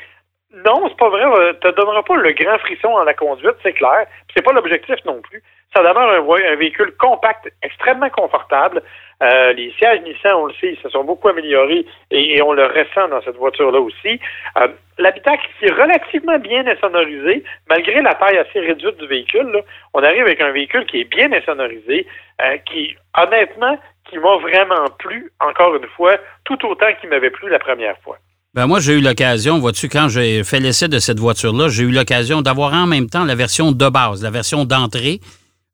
non, 0.66 0.88
c'est 0.88 0.98
pas 0.98 1.10
vrai, 1.10 1.26
euh, 1.26 1.54
te 1.54 1.68
donnera 1.70 2.04
pas 2.04 2.16
le 2.16 2.32
grand 2.32 2.58
frisson 2.60 2.90
en 2.90 3.04
la 3.04 3.14
conduite, 3.14 3.56
c'est 3.64 3.74
clair. 3.74 4.06
C'est 4.34 4.44
pas 4.44 4.54
l'objectif 4.54 4.96
non 5.06 5.22
plus. 5.22 5.44
Ça 5.76 5.82
demeure 5.82 6.10
un, 6.10 6.52
un 6.52 6.56
véhicule 6.56 6.94
compact, 6.98 7.52
extrêmement 7.64 8.10
confortable. 8.10 8.82
Euh, 9.24 9.54
les 9.54 9.72
sièges 9.80 10.02
Nissan, 10.02 10.34
on 10.36 10.46
le 10.48 10.54
sait, 10.54 10.74
ils 10.74 10.80
se 10.82 10.90
sont 10.90 11.04
beaucoup 11.04 11.30
améliorés 11.30 11.86
et, 12.12 12.42
on 12.42 12.52
le 12.54 12.66
ressent 12.66 13.08
dans 13.10 13.22
cette 13.22 13.38
voiture-là 13.38 13.80
aussi. 13.80 14.20
Euh, 14.58 14.68
L'habitacle 15.00 15.48
est 15.62 15.72
relativement 15.72 16.38
bien 16.38 16.68
insonorisé, 16.68 17.44
malgré 17.68 18.02
la 18.02 18.14
taille 18.14 18.38
assez 18.38 18.60
réduite 18.60 18.98
du 18.98 19.08
véhicule. 19.08 19.48
Là, 19.52 19.62
on 19.94 20.04
arrive 20.04 20.22
avec 20.22 20.40
un 20.40 20.52
véhicule 20.52 20.86
qui 20.86 21.02
est 21.02 21.06
bien 21.06 21.32
insonorisé, 21.32 22.06
euh, 22.42 22.58
qui, 22.70 22.96
honnêtement, 23.18 23.78
qui 24.14 24.20
m'a 24.20 24.38
vraiment 24.38 24.88
plu, 25.00 25.32
encore 25.40 25.76
une 25.76 25.88
fois, 25.96 26.18
tout 26.46 26.58
autant 26.66 26.86
qu'il 27.00 27.10
m'avait 27.10 27.32
plu 27.32 27.50
la 27.50 27.60
première 27.60 27.98
fois. 28.04 28.18
Ben 28.54 28.68
moi, 28.68 28.80
j'ai 28.80 28.94
eu 28.94 29.02
l'occasion, 29.02 29.58
vois-tu, 29.58 29.90
quand 29.90 30.10
j'ai 30.10 30.44
fait 30.44 30.60
l'essai 30.60 30.88
de 30.88 31.00
cette 31.00 31.20
voiture-là, 31.20 31.70
j'ai 31.70 31.84
eu 31.84 31.92
l'occasion 31.92 32.44
d'avoir 32.44 32.74
en 32.74 32.86
même 32.86 33.10
temps 33.10 33.26
la 33.26 33.34
version 33.34 33.72
de 33.72 33.90
base, 33.90 34.22
la 34.22 34.30
version 34.30 34.64
d'entrée, 34.66 35.20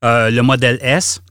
euh, 0.05 0.29
le 0.29 0.41
modèle 0.41 0.79
S, 0.81 1.22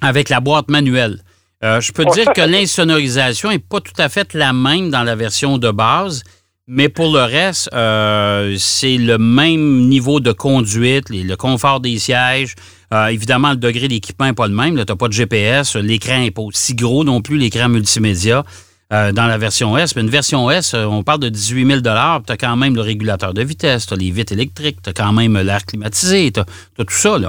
avec 0.00 0.28
la 0.28 0.40
boîte 0.40 0.68
manuelle. 0.68 1.20
Euh, 1.62 1.80
je 1.80 1.92
peux 1.92 2.04
dire 2.06 2.32
que 2.32 2.40
l'insonorisation 2.54 3.50
n'est 3.50 3.60
pas 3.60 3.80
tout 3.80 3.94
à 3.98 4.08
fait 4.08 4.34
la 4.34 4.52
même 4.52 4.90
dans 4.90 5.04
la 5.04 5.14
version 5.14 5.58
de 5.58 5.70
base, 5.70 6.24
mais 6.66 6.88
pour 6.88 7.12
le 7.12 7.22
reste, 7.22 7.70
euh, 7.72 8.56
c'est 8.58 8.96
le 8.96 9.18
même 9.18 9.86
niveau 9.86 10.18
de 10.18 10.32
conduite, 10.32 11.10
le 11.10 11.34
confort 11.36 11.78
des 11.78 11.98
sièges, 11.98 12.56
euh, 12.92 13.06
évidemment, 13.06 13.50
le 13.50 13.56
degré 13.56 13.88
d'équipement 13.88 14.26
n'est 14.26 14.32
pas 14.32 14.48
le 14.48 14.54
même. 14.54 14.74
Tu 14.74 14.84
n'as 14.86 14.96
pas 14.96 15.08
de 15.08 15.12
GPS. 15.12 15.76
L'écran 15.76 16.18
n'est 16.18 16.30
pas 16.30 16.42
aussi 16.42 16.74
gros 16.74 17.04
non 17.04 17.22
plus, 17.22 17.36
l'écran 17.36 17.68
multimédia. 17.68 18.42
Euh, 18.92 19.12
dans 19.12 19.28
la 19.28 19.38
version 19.38 19.78
S. 19.78 19.94
Mais 19.94 20.02
une 20.02 20.10
version 20.10 20.50
S, 20.50 20.74
euh, 20.74 20.84
on 20.84 21.04
parle 21.04 21.20
de 21.20 21.28
18 21.28 21.64
000 21.64 21.80
Tu 21.80 21.88
as 21.88 22.36
quand 22.36 22.56
même 22.56 22.74
le 22.74 22.80
régulateur 22.80 23.32
de 23.32 23.42
vitesse, 23.42 23.86
tu 23.86 23.94
as 23.94 23.96
les 23.96 24.10
vitres 24.10 24.32
électriques, 24.32 24.78
tu 24.82 24.90
as 24.90 24.92
quand 24.92 25.12
même 25.12 25.38
l'air 25.38 25.64
climatisé, 25.64 26.32
tu 26.32 26.40
as, 26.40 26.44
tout 26.44 26.90
ça. 26.90 27.16
là. 27.16 27.28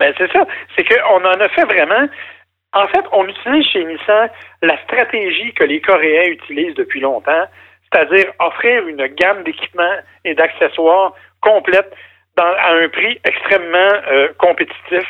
Ben, 0.00 0.14
c'est 0.16 0.32
ça. 0.32 0.46
C'est 0.74 0.84
qu'on 0.84 1.20
en 1.22 1.40
a 1.40 1.48
fait 1.50 1.64
vraiment. 1.64 2.08
En 2.72 2.86
fait, 2.88 3.04
on 3.12 3.26
utilise 3.26 3.66
chez 3.66 3.84
Nissan 3.84 4.30
la 4.62 4.82
stratégie 4.84 5.52
que 5.52 5.64
les 5.64 5.82
Coréens 5.82 6.30
utilisent 6.30 6.74
depuis 6.74 7.00
longtemps, 7.00 7.44
c'est-à-dire 7.92 8.32
offrir 8.38 8.86
une 8.88 9.06
gamme 9.08 9.44
d'équipements 9.44 9.98
et 10.24 10.34
d'accessoires 10.34 11.12
complète 11.42 11.92
à 12.42 12.72
un 12.72 12.88
prix 12.88 13.18
extrêmement 13.24 13.92
euh, 14.10 14.28
compétitif 14.38 15.06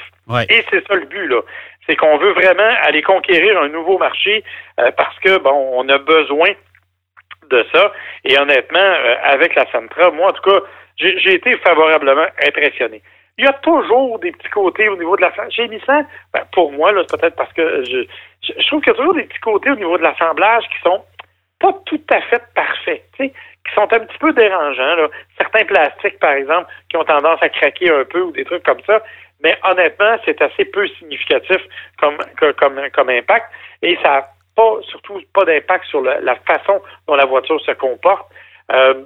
Et 0.50 0.64
c'est 0.70 0.86
ça 0.86 0.94
le 0.94 1.06
but, 1.06 1.26
là. 1.26 1.40
C'est 1.86 1.96
qu'on 1.96 2.18
veut 2.18 2.32
vraiment 2.32 2.74
aller 2.82 3.02
conquérir 3.02 3.60
un 3.60 3.68
nouveau 3.68 3.98
marché 3.98 4.44
euh, 4.78 4.90
parce 4.96 5.18
que, 5.20 5.38
bon, 5.38 5.70
on 5.74 5.88
a 5.88 5.98
besoin 5.98 6.50
de 7.50 7.66
ça. 7.72 7.92
Et 8.24 8.38
honnêtement, 8.38 8.78
euh, 8.78 9.14
avec 9.24 9.54
la 9.54 9.70
Centra, 9.72 10.10
moi, 10.10 10.28
en 10.28 10.32
tout 10.32 10.50
cas, 10.50 10.60
j'ai 10.96 11.34
été 11.34 11.56
favorablement 11.58 12.26
impressionné. 12.46 13.02
Il 13.38 13.44
y 13.44 13.48
a 13.48 13.52
toujours 13.52 14.18
des 14.18 14.32
petits 14.32 14.50
côtés 14.50 14.88
au 14.88 14.96
niveau 14.96 15.16
de 15.16 15.22
la 15.22 15.32
gémissant. 15.48 16.02
Ben, 16.34 16.42
pour 16.52 16.72
moi, 16.72 16.92
là, 16.92 17.02
c'est 17.08 17.20
peut-être 17.20 17.36
parce 17.36 17.52
que 17.52 17.84
je, 17.84 18.04
je, 18.42 18.66
trouve 18.66 18.82
qu'il 18.82 18.92
y 18.92 18.96
a 18.96 18.98
toujours 18.98 19.14
des 19.14 19.22
petits 19.22 19.40
côtés 19.40 19.70
au 19.70 19.76
niveau 19.76 19.96
de 19.96 20.02
l'assemblage 20.02 20.64
qui 20.64 20.80
sont 20.82 21.04
pas 21.60 21.72
tout 21.86 22.00
à 22.10 22.20
fait 22.22 22.42
parfaits, 22.54 23.04
qui 23.68 23.74
sont 23.74 23.92
un 23.92 24.00
petit 24.00 24.18
peu 24.18 24.32
dérangeants. 24.32 24.96
Là. 24.96 25.08
Certains 25.36 25.64
plastiques, 25.64 26.18
par 26.18 26.32
exemple, 26.32 26.70
qui 26.88 26.96
ont 26.96 27.04
tendance 27.04 27.42
à 27.42 27.48
craquer 27.48 27.90
un 27.90 28.04
peu 28.04 28.22
ou 28.22 28.32
des 28.32 28.44
trucs 28.44 28.64
comme 28.64 28.80
ça. 28.86 29.02
Mais 29.42 29.56
honnêtement, 29.64 30.16
c'est 30.24 30.40
assez 30.42 30.64
peu 30.64 30.86
significatif 30.98 31.58
comme, 31.98 32.18
comme, 32.56 32.80
comme 32.92 33.08
impact. 33.08 33.46
Et 33.82 33.96
ça 34.02 34.08
n'a 34.08 34.28
pas, 34.56 34.78
surtout 34.82 35.20
pas 35.32 35.44
d'impact 35.44 35.84
sur 35.86 36.00
la, 36.02 36.36
façon 36.46 36.80
dont 37.06 37.14
la 37.14 37.26
voiture 37.26 37.60
se 37.60 37.72
comporte. 37.72 38.26
Euh, 38.72 39.04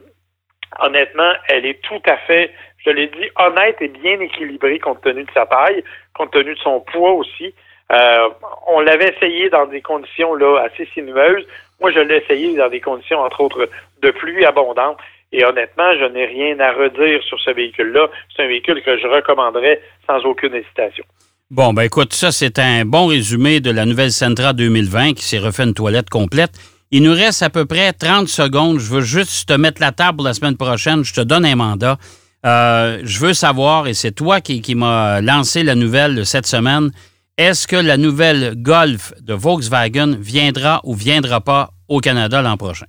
honnêtement, 0.81 1.33
elle 1.49 1.67
est 1.67 1.83
tout 1.83 2.01
à 2.07 2.17
fait, 2.19 2.51
je 2.85 2.91
l'ai 2.91 3.09
dit, 3.09 3.29
honnête 3.37 3.77
et 3.81 3.89
bien 3.89 4.19
équilibrée 4.21 4.79
compte 4.79 5.03
tenu 5.03 5.25
de 5.25 5.31
sa 5.33 5.47
taille, 5.47 5.85
compte 6.15 6.33
tenu 6.33 6.55
de 6.55 6.61
son 6.61 6.81
poids 6.81 7.13
aussi. 7.13 7.55
Euh, 7.93 8.29
on 8.69 8.81
l'avait 8.81 9.11
essayé 9.15 9.51
dans 9.51 9.67
des 9.67 9.83
conditions 9.83 10.35
là 10.35 10.63
assez 10.63 10.87
sinueuses. 10.95 11.47
Moi, 11.81 11.91
je 11.91 12.01
l'ai 12.01 12.17
essayé 12.17 12.57
dans 12.57 12.69
des 12.69 12.81
conditions, 12.81 13.19
entre 13.21 13.41
autres, 13.43 13.69
de 14.03 14.11
pluie 14.11 14.45
abondante. 14.45 14.99
Et 15.33 15.45
honnêtement, 15.45 15.93
je 15.99 16.05
n'ai 16.13 16.27
rien 16.27 16.61
à 16.61 16.73
redire 16.73 17.23
sur 17.23 17.41
ce 17.41 17.51
véhicule-là. 17.51 18.09
C'est 18.37 18.43
un 18.43 18.49
véhicule 18.49 18.83
que 18.83 18.99
je 18.99 19.07
recommanderais 19.07 19.81
sans 20.07 20.19
aucune 20.25 20.55
hésitation. 20.55 21.05
Bon, 21.51 21.73
ben 21.73 21.83
écoute, 21.83 22.13
ça, 22.13 22.33
c'est 22.33 22.59
un 22.59 22.85
bon 22.85 23.07
résumé 23.07 23.61
de 23.61 23.71
la 23.71 23.87
nouvelle 23.87 24.11
Sentra 24.11 24.53
2020 24.53 25.15
qui 25.15 25.25
s'est 25.25 25.39
refait 25.39 25.65
une 25.65 25.75
toilette 25.75 26.11
complète. 26.11 26.53
Il 26.91 27.03
nous 27.03 27.15
reste 27.15 27.43
à 27.43 27.49
peu 27.49 27.65
près 27.65 27.93
30 27.93 28.29
secondes. 28.29 28.79
Je 28.79 28.93
veux 28.93 29.01
juste 29.01 29.49
te 29.49 29.55
mettre 29.55 29.81
la 29.81 29.93
table 29.93 30.23
la 30.23 30.35
semaine 30.35 30.57
prochaine. 30.57 31.05
Je 31.05 31.15
te 31.15 31.23
donne 31.23 31.47
un 31.47 31.57
mandat. 31.57 31.97
Euh, 32.45 33.01
je 33.05 33.19
veux 33.21 33.35
savoir, 33.35 33.87
et 33.87 33.95
c'est 33.95 34.13
toi 34.13 34.41
qui, 34.41 34.61
qui 34.61 34.75
m'as 34.75 35.21
lancé 35.21 35.63
la 35.63 35.75
nouvelle 35.75 36.27
cette 36.27 36.47
semaine, 36.47 36.91
est-ce 37.39 37.67
que 37.67 37.77
la 37.77 37.97
nouvelle 37.97 38.55
Golf 38.57 39.15
de 39.21 39.33
Volkswagen 39.33 40.17
viendra 40.19 40.81
ou 40.85 40.95
viendra 40.95 41.41
pas 41.41 41.71
au 41.89 42.01
Canada 42.01 42.43
l'an 42.43 42.57
prochain? 42.57 42.87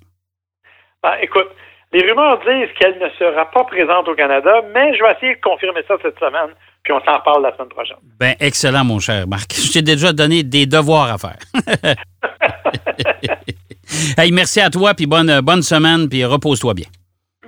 Ben, 1.04 1.16
écoute, 1.22 1.50
les 1.92 2.02
rumeurs 2.02 2.40
disent 2.40 2.74
qu'elle 2.80 2.98
ne 2.98 3.10
sera 3.20 3.52
pas 3.52 3.66
présente 3.66 4.08
au 4.08 4.16
Canada, 4.16 4.62
mais 4.74 4.96
je 4.96 5.04
vais 5.04 5.12
essayer 5.12 5.36
de 5.36 5.42
confirmer 5.42 5.82
ça 5.88 5.96
cette 6.02 6.18
semaine, 6.18 6.56
puis 6.82 6.94
on 6.94 7.00
s'en 7.04 7.20
parle 7.20 7.44
la 7.44 7.54
semaine 7.56 7.70
prochaine. 7.70 7.98
Ben, 8.20 8.36
excellent, 8.40 8.86
mon 8.86 9.00
cher 9.00 9.28
Marc. 9.28 9.54
Je 9.56 9.74
t'ai 9.74 9.82
déjà 9.82 10.14
donné 10.14 10.44
des 10.44 10.66
devoirs 10.66 11.12
à 11.12 11.18
faire. 11.18 11.38
hey, 14.18 14.32
merci 14.32 14.62
à 14.62 14.70
toi, 14.70 14.94
puis 14.94 15.06
bonne, 15.06 15.42
bonne 15.42 15.62
semaine, 15.62 16.08
puis 16.08 16.24
repose-toi 16.24 16.74
bien. 16.74 16.88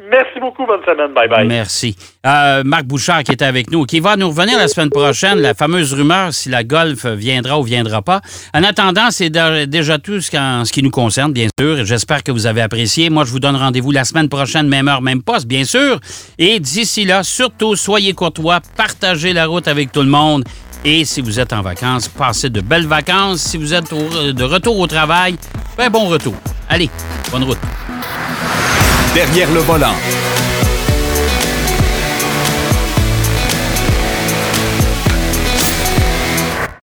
Merci 0.09 0.39
beaucoup. 0.39 0.65
Bonne 0.65 0.83
semaine. 0.85 1.13
Bye 1.13 1.27
bye. 1.27 1.47
Merci. 1.47 1.95
Euh, 2.25 2.63
Marc 2.63 2.85
Bouchard 2.85 3.23
qui 3.23 3.31
était 3.31 3.45
avec 3.45 3.71
nous, 3.71 3.85
qui 3.85 3.99
va 3.99 4.15
nous 4.15 4.27
revenir 4.29 4.57
la 4.57 4.67
semaine 4.67 4.89
prochaine, 4.89 5.39
la 5.39 5.53
fameuse 5.53 5.93
rumeur 5.93 6.33
si 6.33 6.49
la 6.49 6.63
Golf 6.63 7.05
viendra 7.05 7.59
ou 7.59 7.63
viendra 7.63 8.01
pas. 8.01 8.21
En 8.53 8.63
attendant, 8.63 9.09
c'est 9.09 9.29
déjà 9.29 9.97
tout 9.97 10.21
ce, 10.21 10.71
qui 10.71 10.83
nous 10.83 10.91
concerne, 10.91 11.33
bien 11.33 11.47
sûr. 11.59 11.85
J'espère 11.85 12.23
que 12.23 12.31
vous 12.31 12.45
avez 12.45 12.61
apprécié. 12.61 13.09
Moi, 13.09 13.25
je 13.25 13.31
vous 13.31 13.39
donne 13.39 13.55
rendez-vous 13.55 13.91
la 13.91 14.03
semaine 14.03 14.29
prochaine, 14.29 14.67
même 14.67 14.87
heure, 14.87 15.01
même 15.01 15.23
poste, 15.23 15.47
bien 15.47 15.63
sûr. 15.63 15.99
Et 16.37 16.59
d'ici 16.59 17.05
là, 17.05 17.23
surtout, 17.23 17.75
soyez 17.75 18.13
courtois, 18.13 18.59
partagez 18.77 19.33
la 19.33 19.47
route 19.47 19.67
avec 19.67 19.91
tout 19.91 20.01
le 20.01 20.09
monde. 20.09 20.43
Et 20.83 21.03
si 21.03 21.21
vous 21.21 21.39
êtes 21.39 21.51
en 21.51 21.61
vacances, 21.61 22.07
passez 22.07 22.49
de 22.49 22.61
belles 22.61 22.85
vacances. 22.85 23.41
Si 23.41 23.57
vous 23.57 23.73
êtes 23.73 23.91
de 23.91 24.43
retour 24.43 24.77
au 24.77 24.85
travail, 24.85 25.35
ben 25.77 25.89
bon 25.89 26.05
retour. 26.07 26.35
Allez, 26.69 26.89
bonne 27.31 27.43
route. 27.43 27.57
Derrière 29.15 29.49
le 29.53 29.61
volant. 29.61 29.95